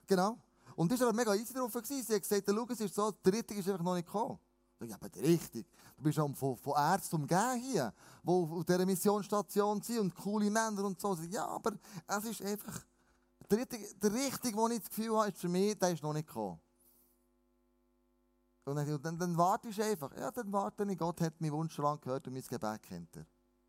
Genau. 0.06 0.38
Und 0.76 1.00
war 1.00 1.12
mega 1.12 1.34
easy 1.34 1.54
drauf. 1.54 1.72
Sie 1.82 2.02
hat 2.02 2.22
gesagt, 2.22 2.44
schau, 2.46 2.66
es 2.70 2.80
ist 2.80 2.94
so, 2.94 3.10
der 3.10 3.32
Richtige 3.32 3.60
ist 3.60 3.68
einfach 3.68 3.84
noch 3.84 3.94
nicht 3.94 4.06
gekommen. 4.06 4.38
Ja, 4.84 4.96
aber 4.96 5.08
der 5.08 5.22
Richtige. 5.22 5.66
Du 5.96 6.02
bist 6.02 6.18
auch 6.18 6.34
von, 6.34 6.56
von 6.56 6.74
Ärzten 6.76 7.16
umgeben 7.16 7.60
hier, 7.60 7.92
die 8.22 8.28
auf 8.28 8.64
dieser 8.64 8.84
Missionsstation 8.84 9.80
sind 9.80 9.98
und 10.00 10.14
coole 10.14 10.50
Männer 10.50 10.84
und 10.84 11.00
so. 11.00 11.14
Ja, 11.30 11.46
aber 11.46 11.72
es 12.06 12.24
ist 12.24 12.42
einfach 12.42 12.84
der 13.50 13.58
Richtige, 13.58 13.94
der 13.94 14.12
Richtige, 14.12 14.56
den 14.56 14.70
ich 14.72 14.80
das 14.80 14.88
Gefühl 14.88 15.16
habe, 15.16 15.28
ist 15.28 15.38
für 15.38 15.48
mich, 15.48 15.78
der 15.78 15.92
ist 15.92 16.02
noch 16.02 16.12
nicht 16.12 16.26
gekommen. 16.26 16.60
Und 18.64 18.74
dann, 18.74 19.02
dann, 19.02 19.18
dann 19.18 19.36
warte 19.38 19.68
ich 19.68 19.80
einfach. 19.80 20.14
Ja, 20.16 20.30
dann 20.30 20.52
warte 20.52 20.84
ich. 20.84 20.98
Gott 20.98 21.20
hat 21.20 21.40
meinen 21.40 21.52
Wunsch 21.52 21.76
lange 21.78 21.98
gehört 21.98 22.26
und 22.26 22.34
mein 22.34 22.42
Gebet 22.42 22.82
kennt 22.82 23.16
er. 23.16 23.26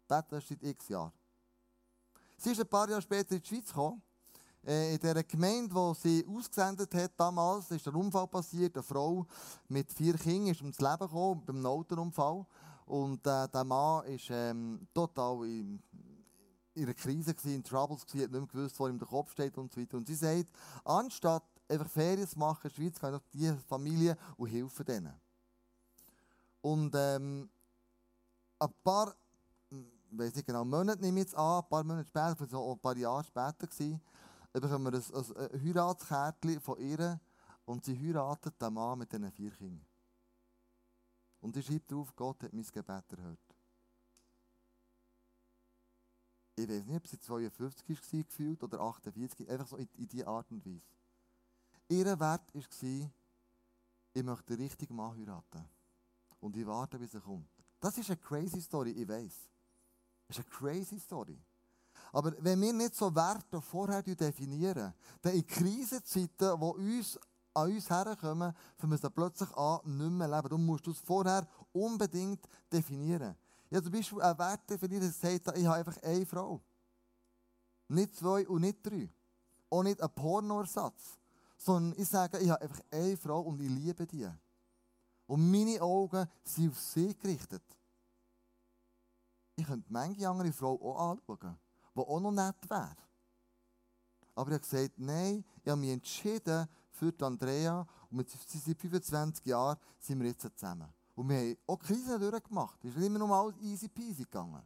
Beten 0.08 0.42
seit 0.42 0.64
x 0.64 0.90
Jahren. 0.90 1.14
Sie 2.36 2.52
ist 2.52 2.60
ein 2.60 2.68
paar 2.68 2.90
Jahre 2.90 3.02
später 3.02 3.36
in 3.36 3.42
die 3.42 3.48
Schweiz 3.48 3.68
gekommen. 3.68 4.02
Äh, 4.66 4.96
in 4.96 5.00
der 5.00 5.24
Gemeinde, 5.24 5.74
die 5.74 6.00
sie 6.00 6.26
ausgesendet 6.28 6.94
hat 6.94 7.12
damals, 7.18 7.72
ist 7.72 7.88
ein 7.88 7.96
Unfall 7.96 8.28
passiert. 8.28 8.76
Eine 8.76 8.84
Frau 8.84 9.26
mit 9.68 9.92
vier 9.92 10.16
Kindern 10.16 10.52
ist 10.52 10.62
ums 10.62 10.80
Leben 10.80 11.00
gekommen, 11.00 11.44
beim 11.46 11.66
Autounfall. 11.66 12.46
Und 12.86 13.26
äh, 13.28 13.48
der 13.48 13.64
Mann 13.64 14.06
ist 14.06 14.28
ähm, 14.30 14.88
total 14.94 15.46
in, 15.46 15.82
in 16.74 16.84
einer 16.84 16.94
Krise, 16.94 17.34
gewesen, 17.34 17.56
in 17.56 17.64
Troubles, 17.64 18.06
gewesen, 18.06 18.24
hat 18.24 18.32
nicht 18.32 18.40
mehr 18.40 18.48
gewusst, 18.48 18.80
wo 18.80 18.88
ihm 18.88 18.98
der 18.98 19.08
Kopf 19.08 19.32
steht 19.32 19.58
und 19.58 19.74
so 19.74 19.82
weiter. 19.82 19.98
Und 19.98 20.08
sie 20.08 20.16
sagt, 20.16 20.48
anstatt 20.86 21.44
einfach 21.68 21.90
Ferien 21.90 22.28
zu 22.28 22.40
machen 22.40 22.62
in 22.64 22.70
der 22.70 22.76
Schweiz, 22.76 23.00
gehe 23.00 23.10
ich 23.10 23.16
auf 23.16 23.30
diese 23.34 23.58
Familie 23.58 24.18
und 24.38 24.48
helfe 24.48 24.84
denen. 24.84 25.14
Und 26.62 26.94
ähm, 26.96 27.50
ein 28.60 28.74
paar, 28.84 29.16
ich 29.70 30.18
weiß 30.18 30.36
nicht 30.36 30.48
genau, 30.48 30.66
Monate 30.66 31.02
nehme 31.02 31.20
ich 31.20 31.26
jetzt 31.26 31.36
an, 31.36 31.64
ein 31.64 31.70
paar 31.70 31.84
Monate 31.84 32.08
später, 32.08 32.48
so 32.50 32.72
ein 32.72 32.80
paar 32.80 32.98
Jahre 32.98 33.24
später 33.24 33.68
gewesen, 33.68 34.02
bekommen 34.62 34.92
wir 34.92 35.00
ein, 35.00 35.52
ein 35.52 35.64
Heiratskärtchen 35.64 36.60
von 36.62 36.80
ihr 36.80 37.20
und 37.66 37.86
sie 37.86 37.98
heiratet 37.98 38.62
den 38.62 38.74
Mann 38.74 39.00
mit 39.00 39.12
diesen 39.12 39.32
vier 39.32 39.52
Kindern. 39.52 39.86
Und 41.42 41.56
sie 41.56 41.64
schreibt 41.64 41.92
drauf, 41.92 42.16
Gott 42.16 42.44
hat 42.44 42.54
mein 42.54 42.64
Gebet 42.64 43.12
erhört. 43.12 43.58
ich 46.58 46.68
weiß 46.68 46.86
nicht, 46.86 46.98
ob 46.98 47.08
sie 47.08 47.20
52 47.20 48.14
war 48.14 48.24
gefühlt 48.24 48.64
oder 48.64 48.80
48, 48.80 49.50
einfach 49.50 49.68
so 49.68 49.78
in, 49.78 49.88
in 49.96 50.08
diese 50.08 50.28
Art 50.28 50.52
und 50.52 50.66
Weise. 50.66 50.82
Ihr 51.90 52.06
Wert 52.06 52.20
war, 52.20 52.40
ich 54.14 54.24
möchte 54.24 54.56
den 54.56 54.64
richtigen 54.64 54.96
Mann 54.96 55.16
heiraten. 55.16 55.70
Und 56.40 56.56
ich 56.58 56.66
warte, 56.66 56.98
bis 56.98 57.14
er 57.14 57.22
kommt. 57.22 57.50
Das 57.80 57.98
ist 57.98 58.10
eine 58.10 58.18
crazy 58.18 58.60
Story, 58.60 58.92
ich 58.92 59.08
weiß. 59.08 59.50
Das 60.28 60.40
ist 60.40 60.46
eine 60.46 60.56
crazy 60.58 61.00
Story. 61.00 61.40
Aber 62.12 62.34
wenn 62.40 62.62
wir 62.62 62.74
nicht 62.74 62.96
so 62.96 63.14
Werte 63.14 63.62
vorher 63.62 64.02
definieren, 64.02 64.94
dann 65.22 65.34
in 65.34 65.46
Krisenzeiten, 65.46 66.60
die 66.60 66.98
uns 66.98 67.20
an 67.54 67.72
uns 67.72 67.90
herkommen, 67.90 68.54
fangen 68.78 69.02
wir 69.02 69.10
plötzlich 69.10 69.52
an, 69.58 69.80
nicht 69.86 70.12
mehr 70.12 70.28
leben. 70.28 70.50
Du 70.50 70.58
musst 70.58 70.88
es 70.88 71.00
vorher 71.00 71.48
unbedingt 71.74 72.48
definieren. 72.72 73.36
Ja, 73.70 73.82
zum 73.82 73.92
Beispiel 73.92 74.22
ein 74.22 74.38
Wert 74.38 74.70
definiert, 74.70 75.04
der 75.04 75.12
sagt, 75.12 75.58
ich 75.58 75.66
habe 75.66 75.78
einfach 75.78 76.02
eine 76.04 76.26
Frau. 76.26 76.62
Nicht 77.90 78.16
zwei 78.16 78.48
und 78.48 78.62
nicht 78.62 78.86
drei. 78.86 79.10
Auch 79.70 79.84
nicht 79.84 80.02
ein 80.02 80.10
Pornoersatz. 80.14 81.18
Sondern 81.58 82.00
ich 82.00 82.08
sage, 82.08 82.38
ich 82.38 82.50
habe 82.50 82.62
einfach 82.62 82.82
eine 82.92 83.18
Frau 83.18 83.42
und 83.42 83.60
ich 83.60 83.70
liebe 83.70 84.06
die. 84.06 84.28
Und 85.26 85.52
meine 85.52 85.82
Augen 85.82 86.28
sind 86.44 86.70
auf 86.70 86.80
sie 86.80 87.14
gerichtet. 87.18 87.64
Ich 89.56 89.66
könnte 89.66 89.88
manche 89.90 90.30
andere 90.30 90.54
Frau 90.54 90.76
auch 90.76 91.12
anschauen, 91.12 91.58
die 91.98 92.10
auch 92.10 92.20
noch 92.20 92.32
nett 92.32 92.70
wäre. 92.70 92.96
Aber 94.36 94.52
ich 94.52 94.56
habe 94.56 94.60
gesagt, 94.60 95.00
nein, 95.00 95.44
ich 95.64 95.70
habe 95.70 95.82
mich 95.82 95.90
entschieden 95.90 96.68
für 96.92 97.14
Andrea 97.22 97.86
und 98.10 98.18
mit 98.18 98.30
seit 98.30 98.80
25 98.80 99.46
Jahren 99.46 99.78
sind 100.00 100.20
wir 100.20 100.28
jetzt 100.28 100.42
zusammen. 100.42 100.94
Und 101.16 101.30
wir 101.30 101.38
haben 101.38 101.58
auch 101.66 101.80
Krisen 101.80 102.20
durchgemacht. 102.20 102.84
Es 102.86 102.96
ist 102.96 103.04
immer 103.04 103.20
nur 103.20 103.36
alles 103.36 103.58
easy 103.62 103.88
peasy 103.88 104.24
gegangen. 104.24 104.62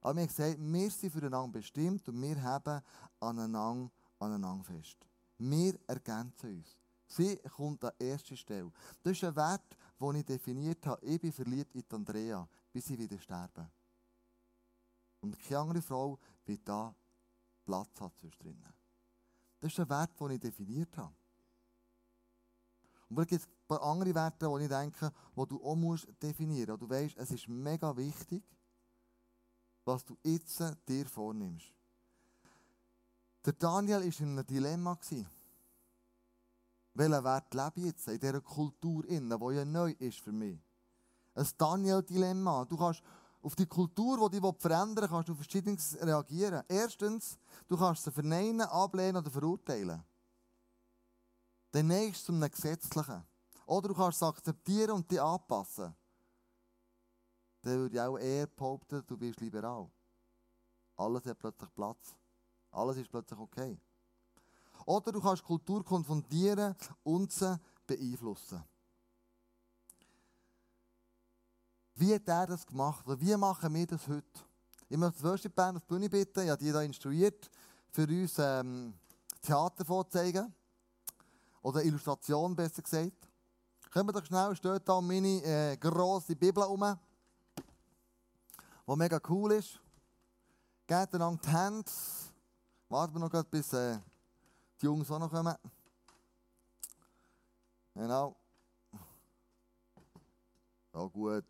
Aber 0.00 0.14
wir 0.14 0.22
haben 0.22 0.28
gesagt, 0.28 0.56
wir 0.58 0.90
sind 0.90 1.12
füreinander 1.12 1.58
bestimmt 1.58 2.08
und 2.08 2.22
wir 2.22 2.40
haben 2.40 2.80
aneinander, 3.18 3.90
aneinander 4.18 4.64
fest. 4.64 4.96
Wir 5.38 5.78
ergänzen 5.86 6.58
uns. 6.58 6.76
Sie 7.06 7.36
kommt 7.56 7.84
an 7.84 7.92
erster 7.98 8.36
Stelle. 8.36 8.70
Das 9.02 9.12
ist 9.12 9.24
ein 9.24 9.34
Wert, 9.34 9.76
den 10.00 10.14
ich 10.14 10.24
definiert 10.24 10.86
habe. 10.86 11.04
Ich 11.04 11.20
bin 11.20 11.32
verliebt 11.32 11.74
in 11.74 11.84
Andrea, 11.90 12.48
bis 12.72 12.84
sie 12.84 12.96
wieder 12.96 13.18
sterben. 13.18 13.68
Und 15.20 15.38
keine 15.38 15.58
andere 15.60 15.82
Frau 15.82 16.18
wird 16.44 16.66
da 16.66 16.94
Platz 17.64 18.00
hat 18.00 18.12
drinnen. 18.38 18.74
Das 19.60 19.72
ist 19.72 19.80
ein 19.80 19.88
Wert, 19.88 20.18
den 20.18 20.30
ich 20.30 20.40
definiert 20.40 20.96
habe. 20.96 21.14
Und 23.08 23.18
es 23.18 23.26
gibt 23.26 23.44
ein 23.44 23.66
paar 23.68 23.82
andere 23.82 24.14
Werte, 24.14 24.48
die 24.48 24.62
ich 24.62 24.68
denke, 24.68 25.12
die 25.36 25.46
du 25.46 25.62
auch 25.62 25.76
musst 25.76 26.08
definieren 26.22 26.70
musst. 26.70 26.82
Du 26.82 26.88
weißt, 26.88 27.16
es 27.18 27.30
ist 27.32 27.48
mega 27.48 27.96
wichtig, 27.96 28.42
was 29.84 30.04
du 30.04 30.16
jetzt 30.22 30.62
dir 30.88 31.06
vornimmst. 31.06 31.72
Der 33.44 33.52
Daniel 33.54 34.00
war 34.00 34.20
in 34.20 34.38
einem 34.38 34.46
Dilemma. 34.46 34.98
Welchen 36.94 37.24
Wert 37.24 37.54
lebe 37.54 37.72
ich 37.76 37.84
jetzt 37.84 38.08
in 38.08 38.20
dieser 38.20 38.40
Kultur, 38.40 39.02
die 39.04 39.14
ja 39.14 39.64
neu 39.64 39.92
ist 39.98 40.20
für 40.20 40.32
mich? 40.32 40.58
Ein 41.34 41.48
Daniel-Dilemma. 41.56 42.64
Du 42.64 42.76
kannst 42.76 43.02
auf 43.42 43.54
die 43.56 43.66
Kultur, 43.66 44.28
die 44.28 44.40
dich 44.40 44.54
verändern 44.58 45.04
will, 45.04 45.08
kannst 45.08 45.28
du 45.28 45.34
verschiedenes 45.34 45.96
reagieren. 46.00 46.62
Erstens, 46.68 47.38
du 47.68 47.76
kannst 47.76 48.04
sie 48.04 48.12
verneinen, 48.12 48.62
ablehnen 48.62 49.16
oder 49.16 49.30
verurteilen. 49.30 50.02
Der 51.72 51.82
nächste 51.82 52.26
zum 52.26 52.40
Gesetzlichen. 52.40 53.24
Oder 53.66 53.88
du 53.88 53.94
kannst 53.94 54.16
es 54.16 54.22
akzeptieren 54.22 54.90
und 54.90 55.10
dich 55.10 55.20
anpassen. 55.20 55.94
Dann 57.62 57.78
würde 57.78 57.94
ich 57.94 58.00
auch 58.00 58.18
eher 58.18 58.46
behaupten, 58.46 59.02
du 59.06 59.16
bist 59.16 59.40
liberal. 59.40 59.90
Alles 60.96 61.24
hat 61.24 61.38
plötzlich 61.38 61.72
Platz. 61.74 62.16
Alles 62.70 62.96
ist 62.96 63.10
plötzlich 63.10 63.38
okay. 63.38 63.78
Oder 64.86 65.12
du 65.12 65.20
kannst 65.20 65.44
Kultur 65.44 65.84
konfrontieren 65.84 66.74
und 67.02 67.32
sie 67.32 67.58
beeinflussen. 67.86 68.62
Wie 72.00 72.14
hat 72.14 72.26
er 72.28 72.46
das 72.46 72.66
gemacht? 72.66 73.06
Oder 73.06 73.20
wie 73.20 73.36
machen 73.36 73.74
wir 73.74 73.86
das 73.86 74.08
heute? 74.08 74.24
Ich 74.88 74.96
möchte 74.96 75.20
das 75.20 75.22
Worship 75.22 75.54
Band 75.54 75.76
auf 75.76 75.82
die 75.82 75.88
Bühne 75.88 76.08
bitten. 76.08 76.40
Ich 76.40 76.48
habe 76.48 76.58
die 76.58 76.70
hier 76.70 76.80
instruiert, 76.80 77.50
für 77.90 78.04
uns 78.04 78.38
ähm, 78.38 78.94
Theater 79.42 79.84
vorzeigen. 79.84 80.50
Oder 81.60 81.84
Illustration, 81.84 82.56
besser 82.56 82.80
gesagt. 82.80 83.28
Kommen 83.92 84.08
wir 84.08 84.12
doch 84.14 84.24
schnell, 84.24 84.56
steht 84.56 84.88
da 84.88 84.98
meine 84.98 85.44
äh, 85.44 85.76
grosse 85.76 86.34
Bibel 86.34 86.64
um, 86.64 86.98
die 88.86 88.96
mega 88.96 89.20
cool 89.28 89.52
ist. 89.52 89.78
Geht 90.86 91.12
dann 91.12 91.38
die 91.38 91.48
Hände. 91.48 91.90
Warten 92.88 93.12
wir 93.12 93.28
noch, 93.28 93.44
bis 93.44 93.74
äh, 93.74 93.98
die 94.80 94.86
Jungs 94.86 95.10
auch 95.10 95.18
noch 95.18 95.30
kommen. 95.30 95.54
Genau. 97.94 98.34
Ja, 100.94 101.04
gut. 101.04 101.44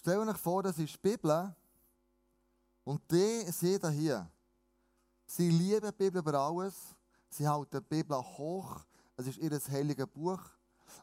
Stell 0.00 0.18
euch 0.26 0.36
vor, 0.38 0.62
das 0.62 0.78
ist 0.78 0.94
die 0.94 1.10
Bibel. 1.10 1.54
Und 2.84 3.02
die 3.12 3.44
sehen 3.52 3.92
hier. 3.92 4.30
Sie 5.26 5.50
lieben 5.50 5.90
die 5.90 5.96
Bibel 6.04 6.22
über 6.22 6.40
alles. 6.40 6.74
Sie 7.28 7.46
halten 7.46 7.80
die 7.82 7.96
Bibel 7.96 8.16
hoch. 8.16 8.80
es 9.18 9.26
ist 9.26 9.36
ihr 9.36 9.50
heiliges 9.50 10.06
Buch, 10.06 10.40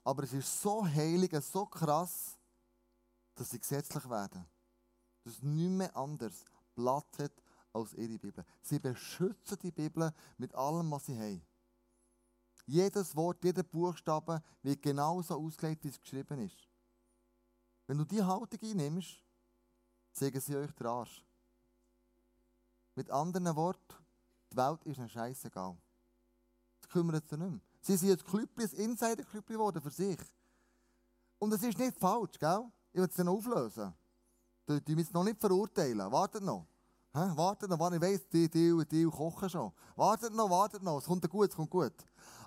aber 0.03 0.23
es 0.23 0.33
ist 0.33 0.63
so 0.63 0.83
heilig, 0.83 1.31
so 1.45 1.67
krass, 1.67 2.39
dass 3.35 3.51
sie 3.51 3.59
gesetzlich 3.59 4.09
werden. 4.09 4.43
Dass 5.23 5.33
es 5.33 5.43
nicht 5.43 5.69
mehr 5.69 5.95
anders 5.95 6.43
Platz 6.73 7.19
hat 7.19 7.33
als 7.73 7.93
ihre 7.93 8.17
Bibel. 8.17 8.43
Sie 8.63 8.79
beschützen 8.79 9.59
die 9.61 9.71
Bibel 9.71 10.11
mit 10.39 10.55
allem, 10.55 10.89
was 10.89 11.05
sie 11.05 11.19
haben. 11.19 11.45
Jedes 12.65 13.15
Wort, 13.15 13.43
jeder 13.43 13.61
Buchstabe 13.61 14.41
wird 14.63 14.81
genauso 14.81 15.35
ausgelegt, 15.35 15.83
wie 15.83 15.89
es 15.89 16.01
geschrieben 16.01 16.39
ist. 16.39 16.67
Wenn 17.87 17.97
du 17.97 18.05
die 18.05 18.21
Haltung 18.21 18.59
einnimmst, 18.61 19.23
sagen 20.11 20.39
sie 20.39 20.55
euch 20.55 20.71
den 20.73 20.87
Arsch. 20.87 21.23
Mit 22.95 23.09
anderen 23.09 23.55
Worten, 23.55 23.95
die 24.51 24.57
Welt 24.57 24.83
ist 24.83 24.97
ihnen 24.97 25.09
scheißegal. 25.09 25.77
Das 26.81 26.89
kümmert 26.89 27.27
sie 27.29 27.37
nicht 27.37 27.49
mehr. 27.49 27.61
Sie 27.81 27.95
sind 27.95 28.09
jetzt 28.09 28.25
Klüppli, 28.25 28.65
ein 28.65 28.71
Insider-Klüppli 28.71 29.53
geworden 29.53 29.81
für 29.81 29.91
sich. 29.91 30.19
Und 31.39 31.53
es 31.53 31.63
ist 31.63 31.77
nicht 31.77 31.97
falsch, 31.97 32.37
gell? 32.39 32.65
Ich 32.91 32.99
will 32.99 33.07
es 33.07 33.15
dann 33.15 33.29
auflösen. 33.29 33.93
Die, 34.67 34.83
die 34.83 34.95
müssen 34.95 35.13
noch 35.13 35.23
nicht 35.23 35.39
verurteilen. 35.39 36.11
Wartet 36.11 36.43
noch. 36.43 36.67
Hä? 37.13 37.31
Wartet 37.35 37.69
noch, 37.69 37.79
wann 37.79 37.93
ich 37.93 38.01
weiss, 38.01 38.27
die, 38.27 38.49
die, 38.49 38.85
die 38.89 39.05
kochen 39.05 39.49
schon. 39.49 39.71
Wartet 39.95 40.33
noch, 40.33 40.49
wartet 40.49 40.83
noch. 40.83 40.97
Es 40.97 41.05
kommt 41.05 41.29
gut, 41.29 41.49
es 41.49 41.55
kommt 41.55 41.69
gut. 41.69 41.93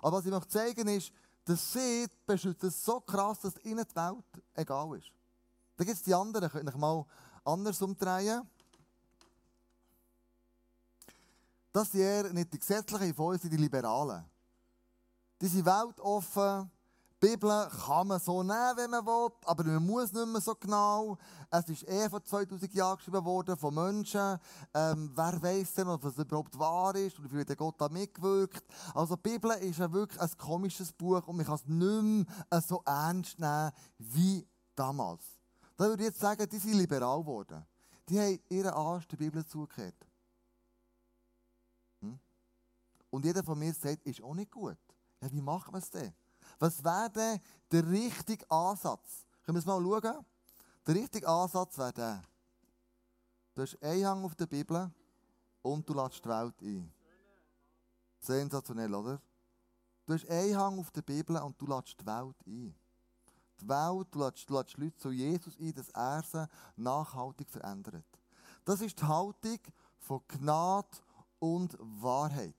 Aber 0.01 0.17
was 0.17 0.25
ich 0.25 0.31
möchte 0.31 0.49
zeigen 0.49 0.87
ist, 0.89 1.11
dass 1.45 1.73
sie 1.73 2.05
beschützen 2.25 2.69
so 2.69 2.99
krass, 2.99 3.39
dass 3.39 3.57
ihnen 3.63 3.85
die 3.89 3.95
Welt 3.95 4.43
egal 4.53 4.97
ist. 4.97 5.11
Dann 5.81 5.87
gibt 5.87 5.97
es 5.97 6.03
die 6.03 6.13
anderen, 6.13 6.47
könnt 6.47 6.69
ihr 6.69 6.77
mal 6.77 7.03
anders 7.43 7.81
umdrehen. 7.81 8.47
Das 11.73 11.91
sind 11.91 12.01
eher 12.01 12.31
nicht 12.31 12.53
die 12.53 12.59
gesetzlichen, 12.59 13.15
von 13.15 13.33
uns 13.33 13.41
sind 13.41 13.49
die 13.49 13.57
Liberalen. 13.57 14.23
Die 15.41 15.47
sind 15.47 15.65
weltoffen. 15.65 16.69
Die 17.19 17.29
Bibel 17.29 17.67
kann 17.83 18.09
man 18.09 18.19
so 18.19 18.43
nehmen, 18.43 18.77
wenn 18.77 18.91
man 18.91 19.03
will, 19.03 19.31
aber 19.43 19.63
man 19.63 19.83
muss 19.83 20.13
nicht 20.13 20.27
mehr 20.27 20.39
so 20.39 20.53
genau. 20.53 21.17
Es 21.49 21.67
ist 21.67 21.87
eh 21.87 22.07
vor 22.11 22.23
2000 22.23 22.71
Jahren 22.75 22.97
geschrieben 22.97 23.25
worden 23.25 23.57
von 23.57 23.73
Menschen. 23.73 24.37
Ähm, 24.75 25.11
wer 25.15 25.41
weiß 25.41 25.73
denn, 25.73 25.87
ob 25.87 26.05
es 26.05 26.15
überhaupt 26.15 26.59
wahr 26.59 26.95
ist 26.95 27.17
und 27.17 27.25
wie 27.33 27.43
viel 27.43 27.55
Gott 27.55 27.81
da 27.81 27.89
mitgewirkt. 27.89 28.63
Also 28.93 29.15
die 29.15 29.31
Bibel 29.31 29.49
ist 29.53 29.79
ja 29.79 29.91
wirklich 29.91 30.21
ein 30.21 30.29
komisches 30.37 30.93
Buch 30.93 31.27
und 31.27 31.37
man 31.37 31.45
kann 31.47 31.55
es 31.55 31.65
nicht 31.65 32.27
mehr 32.51 32.61
so 32.61 32.83
ernst 32.85 33.39
nehmen 33.39 33.71
wie 33.97 34.47
damals. 34.75 35.40
Da 35.81 35.87
würde 35.87 36.03
ich 36.03 36.09
jetzt 36.09 36.19
sagen, 36.19 36.47
die 36.47 36.59
sind 36.59 36.73
liberal 36.73 37.21
geworden. 37.21 37.65
Die 38.07 38.19
haben 38.19 38.39
ihren 38.49 38.69
Arsch 38.69 39.07
der 39.07 39.17
Bibel 39.17 39.43
zugekehrt. 39.43 39.95
Hm? 42.01 42.19
Und 43.09 43.25
jeder 43.25 43.43
von 43.43 43.57
mir 43.57 43.73
sagt, 43.73 44.05
ist 44.05 44.21
auch 44.21 44.35
nicht 44.35 44.51
gut. 44.51 44.77
Ja, 45.19 45.31
wie 45.31 45.41
machen 45.41 45.73
wir 45.73 45.79
es 45.79 45.89
denn? 45.89 46.13
Was 46.59 46.83
wäre 46.83 47.09
denn 47.09 47.41
der 47.71 47.89
richtige 47.89 48.45
Ansatz? 48.51 49.25
Können 49.41 49.55
wir 49.55 49.59
es 49.59 49.65
mal 49.65 49.81
schauen? 49.81 50.23
Der 50.85 50.93
richtige 50.93 51.27
Ansatz 51.27 51.75
wäre 51.79 51.93
der. 51.93 52.21
Du 53.55 53.63
hast 53.63 53.81
einen 53.81 54.05
Hang 54.05 54.23
auf 54.23 54.35
der 54.35 54.45
Bibel 54.45 54.91
und 55.63 55.89
du 55.89 55.95
lässt 55.95 56.23
die 56.23 56.29
Welt 56.29 56.61
ein. 56.61 56.93
Sensationell, 58.19 58.93
oder? 58.93 59.19
Du 60.05 60.13
hast 60.13 60.29
einen 60.29 60.55
Hang 60.55 60.77
auf 60.77 60.91
der 60.91 61.01
Bibel 61.01 61.37
und 61.37 61.59
du 61.59 61.65
lässt 61.65 61.99
die 61.99 62.05
Welt 62.05 62.35
ein. 62.45 62.75
Die 63.61 63.69
Welt, 63.69 64.07
du 64.11 64.19
lässt, 64.19 64.49
lässt 64.49 64.77
Leute 64.77 64.97
zu 64.97 65.11
Jesus 65.11 65.55
ein, 65.59 65.73
dass 65.73 65.89
er 65.89 66.23
sie 66.23 66.47
nachhaltig 66.75 67.49
verändert. 67.49 68.05
Das 68.65 68.81
ist 68.81 68.99
die 68.99 69.05
Haltung 69.05 69.59
von 69.99 70.21
Gnade 70.27 70.87
und 71.39 71.77
Wahrheit. 71.79 72.55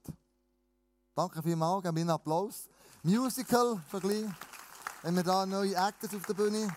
Danke 1.15 1.43
vielmals, 1.43 1.83
geben 1.83 1.97
wir 1.97 2.01
einen 2.03 2.11
Applaus. 2.11 2.69
Musical-Vergleich. 3.03 4.31
Haben 5.03 5.17
wir 5.17 5.25
da 5.25 5.45
neue 5.45 5.75
Actors 5.75 6.15
auf 6.15 6.25
der 6.27 6.35
Bühne? 6.35 6.73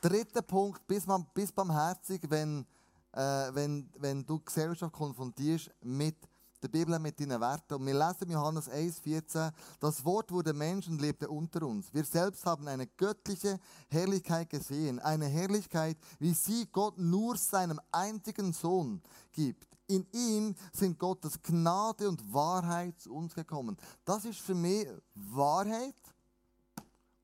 Dritter 0.00 0.42
Punkt, 0.42 0.84
bis, 0.86 1.06
man, 1.06 1.24
bis 1.32 1.52
barmherzig, 1.52 2.22
wenn, 2.28 2.66
äh, 3.12 3.54
wenn, 3.54 3.88
wenn 3.98 4.26
du 4.26 4.40
Gesellschaft 4.40 4.92
konfrontierst 4.92 5.70
mit 5.82 6.16
der 6.64 6.68
Bibel, 6.70 6.98
mit 6.98 7.20
deinen 7.20 7.40
Werten. 7.40 7.74
Und 7.74 7.86
wir 7.86 7.94
lesen 7.94 8.30
Johannes 8.30 8.70
1,14, 8.70 9.52
das 9.80 10.04
Wort 10.04 10.32
wurde 10.32 10.52
Mensch 10.54 10.88
und 10.88 11.00
lebte 11.00 11.28
unter 11.28 11.62
uns. 11.66 11.92
Wir 11.92 12.04
selbst 12.04 12.44
haben 12.46 12.66
eine 12.66 12.86
göttliche 12.86 13.58
Herrlichkeit 13.88 14.48
gesehen, 14.48 14.98
eine 14.98 15.26
Herrlichkeit, 15.26 15.98
wie 16.18 16.32
sie 16.32 16.66
Gott 16.72 16.98
nur 16.98 17.36
seinem 17.36 17.80
einzigen 17.92 18.52
Sohn 18.52 19.02
gibt. 19.32 19.68
In 19.86 20.06
ihm 20.12 20.54
sind 20.72 20.98
Gottes 20.98 21.40
Gnade 21.42 22.08
und 22.08 22.32
Wahrheit 22.32 22.98
zu 22.98 23.12
uns 23.12 23.34
gekommen. 23.34 23.76
Das 24.04 24.24
ist 24.24 24.40
für 24.40 24.54
mich 24.54 24.86
Wahrheit 25.14 25.94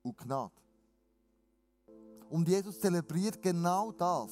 und 0.03 0.19
Gnade. 0.19 0.53
Und 2.29 2.47
Jesus 2.47 2.79
zelebriert 2.79 3.41
genau 3.41 3.91
das, 3.93 4.31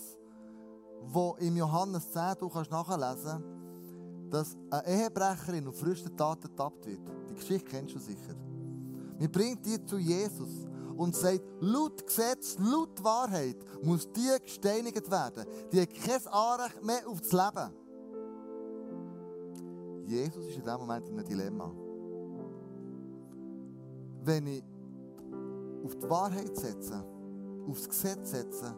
wo 1.00 1.34
im 1.40 1.56
Johannes 1.56 2.12
10 2.12 2.34
du 2.38 2.48
kannst 2.50 2.70
nachlesen 2.70 3.57
dass 4.30 4.56
eine 4.70 4.86
Ehebrecherin 4.86 5.66
auf 5.68 5.78
frühesten 5.78 6.16
Taten 6.16 6.48
ertappt 6.48 6.86
wird. 6.86 7.00
Die 7.30 7.34
Geschichte 7.34 7.68
kennst 7.68 7.94
du 7.94 7.98
sicher. 7.98 8.34
Wir 9.18 9.30
bringt 9.30 9.64
die 9.66 9.84
zu 9.84 9.98
Jesus 9.98 10.66
und 10.96 11.14
sagt, 11.14 11.42
laut 11.60 12.06
Gesetz, 12.06 12.56
laut 12.58 13.02
Wahrheit 13.02 13.56
muss 13.82 14.10
die 14.12 14.36
gesteinigt 14.42 15.10
werden. 15.10 15.44
Die 15.72 15.80
hat 15.80 15.94
kein 15.94 16.26
Anrecht 16.26 16.84
mehr 16.84 17.08
auf 17.08 17.20
das 17.20 17.32
Leben. 17.32 17.72
Jesus 20.06 20.46
ist 20.46 20.56
in 20.56 20.62
diesem 20.62 20.78
Moment 20.78 21.08
in 21.08 21.18
einem 21.18 21.28
Dilemma. 21.28 21.72
Wenn 24.24 24.46
ich 24.46 24.64
auf 25.84 25.96
die 25.96 26.10
Wahrheit 26.10 26.56
setze, 26.56 27.04
aufs 27.68 27.88
Gesetz 27.88 28.30
setze, 28.30 28.74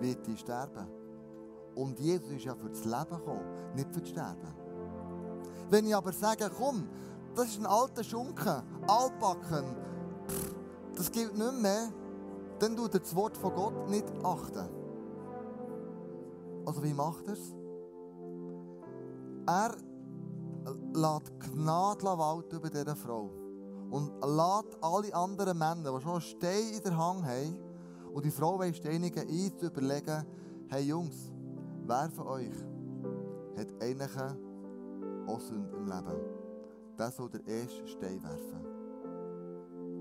wird 0.00 0.26
ich 0.28 0.40
sterben. 0.40 0.86
Und 1.74 1.98
Jesus 1.98 2.30
ist 2.30 2.44
ja 2.44 2.54
für 2.54 2.68
das 2.68 2.84
Leben 2.84 3.10
gekommen, 3.10 3.74
nicht 3.74 3.92
für 3.92 4.00
das 4.00 4.08
Sterben. 4.08 4.65
Wenn 5.70 5.86
ich 5.86 5.94
aber 5.96 6.12
sage, 6.12 6.50
komm, 6.56 6.88
das 7.34 7.48
ist 7.48 7.58
ein 7.58 7.66
alter 7.66 8.04
Schunken, 8.04 8.62
altbacken, 8.86 9.64
das 10.94 11.10
gilt 11.10 11.36
nicht 11.36 11.60
mehr, 11.60 11.88
dann 12.58 12.76
tut 12.76 12.94
er 12.94 13.00
das 13.00 13.14
Wort 13.14 13.36
von 13.36 13.54
Gott 13.54 13.88
nicht 13.90 14.06
achten. 14.22 14.68
Also 16.64 16.82
wie 16.82 16.94
macht 16.94 17.26
er 17.26 17.34
es? 17.34 17.54
Er 19.46 19.76
lässt 20.94 21.40
Gnade 21.40 22.04
walten 22.04 22.56
über 22.56 22.70
diese 22.70 22.96
Frau. 22.96 23.30
Und 23.90 24.10
lässt 24.20 24.82
alle 24.82 25.14
anderen 25.14 25.58
Männer, 25.58 25.92
die 25.96 26.02
schon 26.02 26.12
einen 26.12 26.20
Stein 26.20 26.72
in 26.74 26.82
der 26.82 26.96
Hand 26.96 27.24
haben, 27.24 27.58
und 28.12 28.24
die 28.24 28.30
Frau 28.30 28.58
will 28.58 28.74
steinigen, 28.74 29.28
ein 29.28 29.58
zu 29.58 29.66
überlegen, 29.66 30.24
hey 30.68 30.82
Jungs, 30.84 31.30
wer 31.86 32.10
von 32.10 32.26
euch 32.26 32.54
hat 33.56 33.68
eigentlich 33.80 34.16
auch 35.26 35.40
Sünde 35.40 35.76
im 35.76 35.86
Leben? 35.86 36.20
Der 36.98 37.10
soll 37.10 37.28
der 37.30 37.46
erste 37.46 37.86
Stein 37.86 38.22
werfen. 38.22 38.66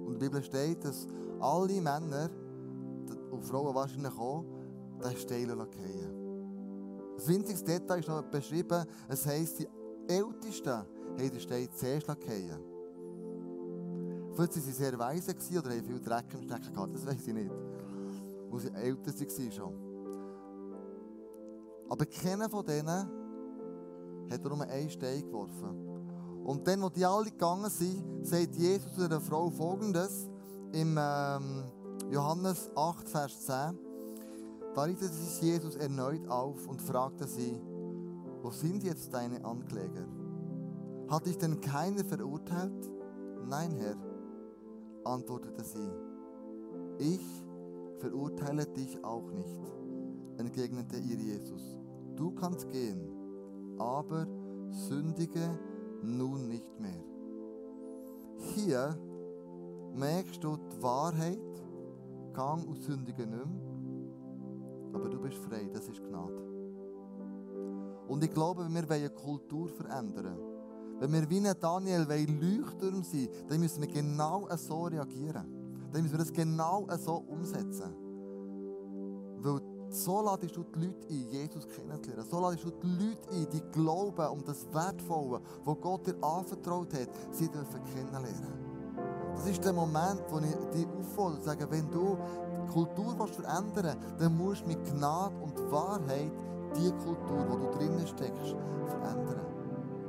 Und 0.05 0.13
in 0.13 0.19
der 0.19 0.25
Bibel 0.27 0.43
steht, 0.43 0.83
dass 0.83 1.07
alle 1.39 1.81
Männer 1.81 2.29
und 3.31 3.43
Frauen 3.43 3.75
wahrscheinlich 3.75 4.17
auch 4.17 4.45
den 5.03 5.17
Stein 5.17 5.47
fallen. 5.47 6.25
Das 7.15 7.27
winzigste 7.27 7.79
Detail 7.79 7.99
ist 7.99 8.07
noch 8.07 8.23
beschrieben, 8.23 8.85
es 9.07 9.25
heisst, 9.25 9.59
die 9.59 9.67
Ältesten 10.07 10.69
haben 10.69 10.85
den 11.17 11.39
Stein 11.39 11.69
zuerst 11.73 12.05
fallen. 12.05 12.19
Vielleicht 14.33 14.55
waren 14.55 14.61
sie 14.61 14.71
sehr 14.71 14.99
weise 14.99 15.31
oder 15.59 15.69
haben 15.69 15.85
viel 15.85 16.01
Dreck 16.01 16.25
im 16.33 16.41
Stecken 16.41 16.73
gehabt, 16.73 16.93
das 16.93 17.05
weiß 17.05 17.27
ich 17.27 17.33
nicht. 17.33 17.51
Wo 18.49 18.59
sie 18.59 18.69
älter 18.73 19.13
waren 19.13 19.51
schon. 19.51 19.73
Aber 21.87 22.05
keiner 22.05 22.49
von 22.49 22.65
denen 22.65 23.24
hat 24.29 24.43
nur 24.43 24.61
einen 24.61 24.89
Stein 24.89 25.21
geworfen. 25.21 25.95
Und 26.43 26.67
dann, 26.67 26.83
als 26.83 26.93
die 26.93 27.05
alle 27.05 27.25
gegangen 27.25 27.69
sind, 27.69 28.25
sagt 28.25 28.55
Jesus 28.55 28.93
zu 28.93 29.09
der 29.09 29.19
Frau 29.19 29.49
folgendes 29.49 30.29
im 30.71 30.97
ähm, 30.99 31.63
Johannes 32.11 32.69
8, 32.75 33.09
Vers 33.09 33.45
10. 33.45 33.79
Da 34.75 34.83
richtete 34.83 35.13
sich 35.13 35.41
Jesus 35.41 35.75
erneut 35.75 36.27
auf 36.27 36.67
und 36.67 36.81
fragte 36.81 37.25
sie, 37.27 37.59
wo 38.41 38.51
sind 38.51 38.83
jetzt 38.83 39.13
deine 39.13 39.43
Ankläger? 39.43 40.05
Hat 41.07 41.25
dich 41.25 41.37
denn 41.37 41.61
keiner 41.61 42.03
verurteilt? 42.03 42.91
Nein, 43.47 43.71
Herr, 43.71 43.95
antwortete 45.03 45.63
sie. 45.63 45.89
Ich 46.99 47.43
verurteile 47.99 48.65
dich 48.65 49.03
auch 49.03 49.31
nicht, 49.31 49.73
entgegnete 50.37 50.97
ihr 50.97 51.17
Jesus. 51.17 51.79
Du 52.15 52.31
kannst 52.31 52.69
gehen, 52.69 53.14
aber 53.77 54.27
sündige 54.69 55.57
nun 56.01 56.47
nicht 56.47 56.79
mehr. 56.79 57.03
Hier 58.53 58.97
merkst 59.93 60.43
du 60.43 60.57
die 60.57 60.83
Wahrheit, 60.83 61.39
gang 62.33 62.67
und 62.67 62.81
sündige 62.81 63.25
nicht 63.25 63.45
mehr, 63.45 63.75
aber 64.93 65.09
du 65.09 65.19
bist 65.19 65.37
frei, 65.37 65.69
das 65.73 65.87
ist 65.87 66.03
Gnade. 66.03 66.41
Und 68.07 68.23
ich 68.23 68.31
glaube, 68.31 68.67
wir 68.67 68.73
wollen 68.73 68.91
eine 68.91 69.09
Kultur 69.09 69.67
verändern. 69.67 70.37
Wenn 70.99 71.11
wir 71.11 71.29
wie 71.29 71.41
Daniel 71.59 72.05
Leuchtturm 72.07 73.03
sein 73.03 73.27
dann 73.49 73.59
müssen 73.59 73.81
wir 73.81 73.89
genau 73.89 74.47
so 74.55 74.83
reagieren. 74.83 75.45
Dann 75.91 76.01
müssen 76.01 76.13
wir 76.13 76.19
das 76.19 76.31
genau 76.31 76.87
so 76.97 77.15
umsetzen. 77.27 78.04
So 79.95 80.21
ladest 80.21 80.57
du 80.57 80.63
die 80.63 80.87
Leute 80.87 81.07
ein, 81.09 81.29
Jesus 81.31 81.65
kennenzulernen. 81.69 82.27
So 82.29 82.41
ladest 82.41 82.65
du 82.65 82.71
die 82.71 82.87
Leute 82.87 83.29
ein, 83.31 83.47
die 83.49 83.61
glauben 83.71 84.27
um 84.27 84.43
das 84.43 84.67
Wertvolle, 84.73 85.39
was 85.63 85.77
Gott 85.79 86.05
dir 86.05 86.21
anvertraut 86.21 86.93
hat, 86.93 87.07
sie 87.31 87.47
dürfen 87.47 87.81
kennenlernen. 87.85 88.65
Das 89.33 89.47
ist 89.47 89.63
der 89.63 89.71
Moment, 89.71 90.21
wo 90.29 90.39
ich 90.39 90.53
dich 90.73 90.85
auffordere 90.99 91.37
und 91.37 91.43
sage, 91.45 91.71
wenn 91.71 91.89
du 91.91 92.17
die 92.67 92.73
Kultur 92.73 93.15
verändern 93.25 93.95
willst, 93.95 94.19
dann 94.21 94.37
musst 94.37 94.63
du 94.63 94.67
mit 94.67 94.83
Gnade 94.83 95.35
und 95.41 95.71
Wahrheit 95.71 96.31
die 96.75 96.91
Kultur, 96.91 97.45
wo 97.47 97.55
du 97.55 97.77
drinnen 97.77 98.05
steckst, 98.05 98.53
verändern. 98.87 99.45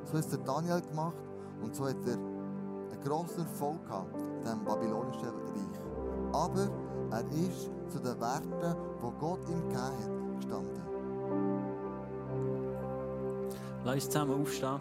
So 0.04 0.18
hat 0.18 0.32
der 0.32 0.38
Daniel 0.38 0.80
gemacht 0.80 1.16
und 1.62 1.76
so 1.76 1.86
hat 1.86 2.04
er 2.06 2.14
einen 2.14 3.00
grossen 3.04 3.38
Erfolg 3.38 3.84
gehabt 3.84 4.16
diesem 4.42 4.64
babylonischen 4.64 5.28
Reich. 5.28 6.32
Aber 6.32 6.68
er 7.12 7.24
ist 7.30 7.70
zu 7.88 7.98
den 7.98 8.20
Werten, 8.20 8.76
die 9.02 9.20
Gott 9.20 9.40
ihm 9.48 9.68
gegeben 9.68 9.80
hat, 9.80 10.36
gestanden. 10.36 10.82
Lass 13.84 13.94
uns 13.94 14.10
zusammen 14.10 14.40
aufstehen. 14.40 14.80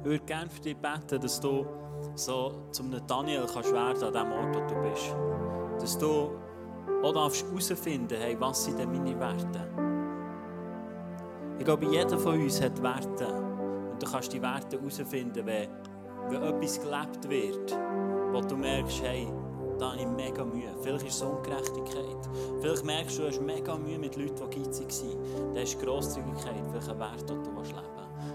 Ich 0.00 0.04
würde 0.04 0.24
gerne 0.24 0.50
für 0.50 0.60
dich 0.60 0.76
beten, 0.76 1.20
dass 1.20 1.40
du 1.40 1.66
so 2.14 2.52
zum 2.70 2.90
Daniel 3.06 3.46
kannst 3.52 3.72
werden 3.72 4.02
an 4.02 4.12
dem 4.12 4.32
Ort, 4.32 4.56
wo 4.56 4.74
du 4.74 4.90
bist. 4.90 5.14
Dass 5.80 5.98
du 5.98 6.30
auch 7.02 7.14
herausfinden 7.14 8.08
darfst, 8.08 8.24
hey, 8.24 8.36
was 8.40 8.64
sind 8.64 8.78
denn 8.78 8.90
meine 8.90 9.18
Werte? 9.18 9.68
Ich 11.58 11.64
glaube, 11.64 11.86
jeder 11.86 12.18
von 12.18 12.40
uns 12.40 12.60
hat 12.60 12.82
Werte. 12.82 13.26
Und 13.92 14.02
du 14.02 14.10
kannst 14.10 14.32
die 14.32 14.40
Werte 14.40 14.78
herausfinden, 14.78 15.46
wenn, 15.46 15.68
wenn 16.28 16.42
etwas 16.42 16.80
gelebt 16.80 17.28
wird, 17.28 17.78
wo 18.32 18.40
du 18.40 18.56
merkst, 18.56 19.02
hey, 19.02 19.28
da 19.78 19.92
habe 19.92 20.00
ich 20.00 20.06
mega 20.06 20.44
Mühe. 20.44 20.74
Vielleicht 20.82 21.06
ist 21.06 21.16
es 21.16 21.22
Ungerechtigkeit. 21.22 22.28
Vielleicht 22.60 22.84
merkst 22.84 23.18
du, 23.18 23.22
du 23.22 23.28
hast 23.28 23.40
mega 23.40 23.76
Mühe 23.76 23.98
mit 23.98 24.16
Leuten, 24.16 24.50
die 24.50 24.62
geizig 24.62 24.90
sind. 24.90 25.16
Das 25.54 25.64
ist 25.64 25.80
Grosszügigkeit, 25.80 26.62
welcher 26.72 26.98
Wert 26.98 27.28
du 27.28 27.34
leben 27.34 27.56
willst. 27.56 27.74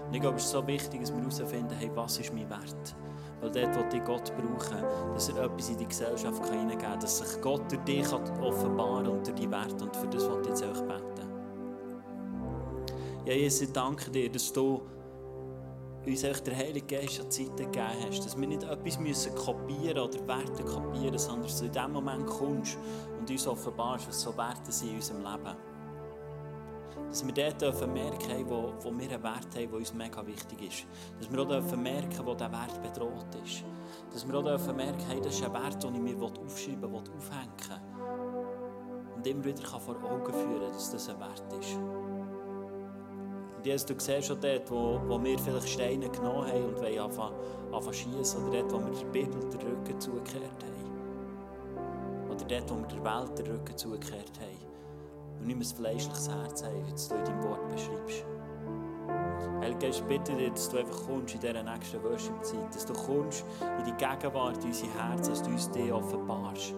Und 0.06 0.14
ich 0.14 0.20
glaube, 0.20 0.36
es 0.36 0.44
ist 0.44 0.52
so 0.52 0.66
wichtig, 0.66 1.00
dass 1.00 1.12
wir 1.12 1.20
herausfinden, 1.20 1.74
hey, 1.78 1.90
was 1.94 2.18
ist 2.18 2.32
mein 2.32 2.48
Wert? 2.48 2.96
Weil 3.40 3.50
dort 3.50 3.76
will 3.76 3.98
ich 3.98 4.04
Gott 4.04 4.32
brauchen, 4.36 4.82
dass 5.12 5.28
er 5.28 5.44
etwas 5.44 5.68
in 5.68 5.78
die 5.78 5.86
Gesellschaft 5.86 6.44
hineingeben 6.46 6.78
kann, 6.78 7.00
dass 7.00 7.18
sich 7.18 7.40
Gott 7.42 7.70
durch 7.70 7.82
dich 7.82 8.12
offenbaren 8.12 9.06
und 9.08 9.26
durch 9.26 9.36
die 9.36 9.50
Werte. 9.50 9.84
Und 9.84 9.94
für 9.94 10.06
das 10.06 10.26
will 10.26 10.40
ich 10.42 10.48
jetzt 10.48 10.64
auch 10.64 10.82
beten. 10.82 11.28
Ja, 13.26 13.32
Jesus, 13.34 13.62
ich 13.62 13.72
danke 13.72 14.10
dir, 14.10 14.30
dass 14.30 14.52
du 14.52 14.82
uns 16.06 16.42
der 16.42 16.56
Heilige 16.56 16.98
Geist 16.98 17.20
an 17.20 17.30
Zeit 17.30 17.56
gegeben 17.56 17.88
hast, 18.06 18.24
dass 18.24 18.38
wir 18.38 18.46
nicht 18.46 18.62
etwas 18.62 18.98
müssen 18.98 19.34
kopieren 19.34 19.98
oder 19.98 20.26
Werte 20.26 20.62
kopieren, 20.64 21.18
sondern 21.18 21.44
dass 21.44 21.58
du 21.58 21.66
in 21.66 21.72
dem 21.72 21.92
Moment 21.92 22.26
kommst 22.26 22.78
und 23.18 23.30
uns 23.30 23.46
offenbarst, 23.46 24.08
was 24.08 24.20
so 24.20 24.36
Werte 24.36 24.70
sind 24.70 24.90
in 24.90 24.96
unserem 24.96 25.20
Leben. 25.20 25.56
Dass 27.08 27.24
wir 27.24 27.32
dort 27.32 27.62
dürfen 27.62 27.92
merken 27.92 28.44
wo, 28.48 28.72
wo 28.80 28.90
wir 28.90 29.08
einen 29.08 29.22
Wert 29.22 29.54
haben, 29.54 29.70
der 29.70 29.74
uns 29.74 29.94
mega 29.94 30.26
wichtig 30.26 30.62
ist. 30.62 30.86
Dass 31.18 31.30
wir 31.30 31.40
auch 31.40 31.48
dürfen 31.48 31.82
merken, 31.82 32.20
wo 32.24 32.34
dieser 32.34 32.52
Wert 32.52 32.82
bedroht 32.82 33.34
ist. 33.44 33.64
Dass 34.12 34.26
wir 34.26 34.34
auch 34.34 34.42
dürfen 34.42 34.76
merken, 34.76 35.04
hey, 35.08 35.20
das 35.20 35.34
ist 35.34 35.44
ein 35.44 35.52
Wert, 35.52 35.82
den 35.82 35.94
ich 35.94 36.00
mir 36.00 36.22
aufschreiben 36.22 36.92
will, 36.92 37.02
aufhängen 37.16 37.80
Und 39.14 39.26
immer 39.26 39.44
wieder 39.44 39.64
vor 39.64 39.96
Augen 40.02 40.32
führen, 40.32 40.72
dass 40.72 40.90
das 40.90 41.08
ein 41.08 41.20
Wert 41.20 41.52
ist. 41.60 41.78
Jesus, 43.64 43.86
du 43.86 43.94
siehst 43.96 44.26
schon 44.26 44.38
dort, 44.42 44.70
wo, 44.70 45.00
wo 45.06 45.22
wir 45.24 45.38
vielleicht 45.38 45.70
Steine 45.70 46.10
genommen 46.10 46.46
haben 46.46 46.64
und 46.66 46.76
wollen 46.82 46.98
anfangen, 46.98 47.34
anfangen 47.72 47.94
schiessen, 47.94 48.46
oder 48.46 48.60
dort, 48.60 48.72
wo 48.74 48.78
wir 48.78 48.98
der 48.98 49.06
Bibel 49.06 49.40
den 49.40 49.60
Rücken 49.60 49.98
zugekehrt 49.98 50.62
haben. 50.62 52.30
Oder 52.30 52.44
dort, 52.44 52.70
wo 52.70 52.76
wir 52.76 52.86
der 52.88 53.04
Welt 53.04 53.38
den 53.38 53.46
Rücken 53.46 53.74
zugekehrt 53.74 54.32
haben. 54.38 55.38
Und 55.40 55.46
nicht 55.46 55.58
mehr 55.58 55.66
ein 55.66 55.76
fleischliches 55.76 56.28
Herz 56.28 56.62
haben, 56.62 56.86
wie 56.86 56.92
du 56.92 57.14
in 57.14 57.24
deinem 57.24 57.42
Wort 57.44 57.68
beschreibst. 57.70 58.26
Heilige 59.60 59.78
Geist, 59.78 60.08
bitte 60.08 60.36
dir, 60.36 60.50
dass 60.50 60.68
du 60.68 60.76
einfach 60.76 61.06
kommst 61.06 61.34
in 61.34 61.40
dieser 61.40 61.62
nächsten 61.62 62.02
Worship-Zeit, 62.02 62.74
dass 62.74 62.84
du 62.84 62.92
kommst 62.92 63.46
in 63.78 63.84
die 63.86 63.92
Gegenwart, 63.92 64.62
in 64.62 64.68
unsere 64.68 64.92
Herzen, 64.92 65.30
dass 65.30 65.42
du 65.42 65.50
uns 65.50 65.70
die 65.70 65.90
offenbarst. 65.90 66.74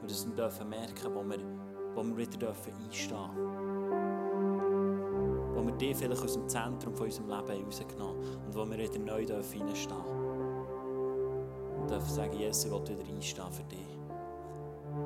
Und 0.00 0.08
dass 0.08 0.24
wir 0.24 0.36
dürfen 0.36 0.68
merken, 0.68 1.12
wo 1.12 1.28
wir, 1.28 1.38
wo 1.96 2.04
wir 2.04 2.16
wieder 2.16 2.48
einstehen 2.50 3.18
dürfen 3.18 3.57
wo 5.58 5.66
wir 5.66 5.72
die 5.72 5.92
vielleicht 5.92 6.22
aus 6.22 6.34
dem 6.34 6.48
Zentrum 6.48 6.94
von 6.94 7.06
unserem 7.06 7.28
Leben 7.28 7.64
rausgenommen 7.64 8.16
und 8.46 8.54
wo 8.54 8.64
wir 8.64 8.78
wieder 8.78 8.98
neu 8.98 9.26
reinstehen 9.26 9.66
dürfen. 9.66 9.96
Und 11.80 11.90
dürfen 11.90 12.14
sagen, 12.14 12.32
Jesus, 12.34 12.66
ich 12.66 12.70
will 12.70 12.80
wieder 12.88 13.08
einstehen 13.08 13.52
für 13.52 13.64
dich 13.64 13.98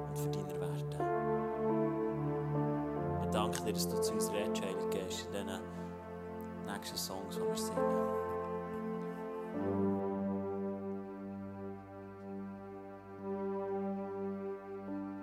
und 0.08 0.18
für 0.18 0.28
deine 0.28 0.60
Werte. 0.60 0.98
Wir 3.22 3.30
danken 3.30 3.64
dir, 3.64 3.72
dass 3.72 3.88
du 3.88 4.00
zu 4.00 4.12
uns 4.12 4.30
redest, 4.30 4.62
Heilige 4.62 4.88
Geist, 4.90 5.26
in 5.26 5.32
diesen 5.32 5.60
nächsten 6.66 6.98
Songs, 6.98 7.36
die 7.36 7.40
wir 7.40 7.56
singen. 7.56 8.21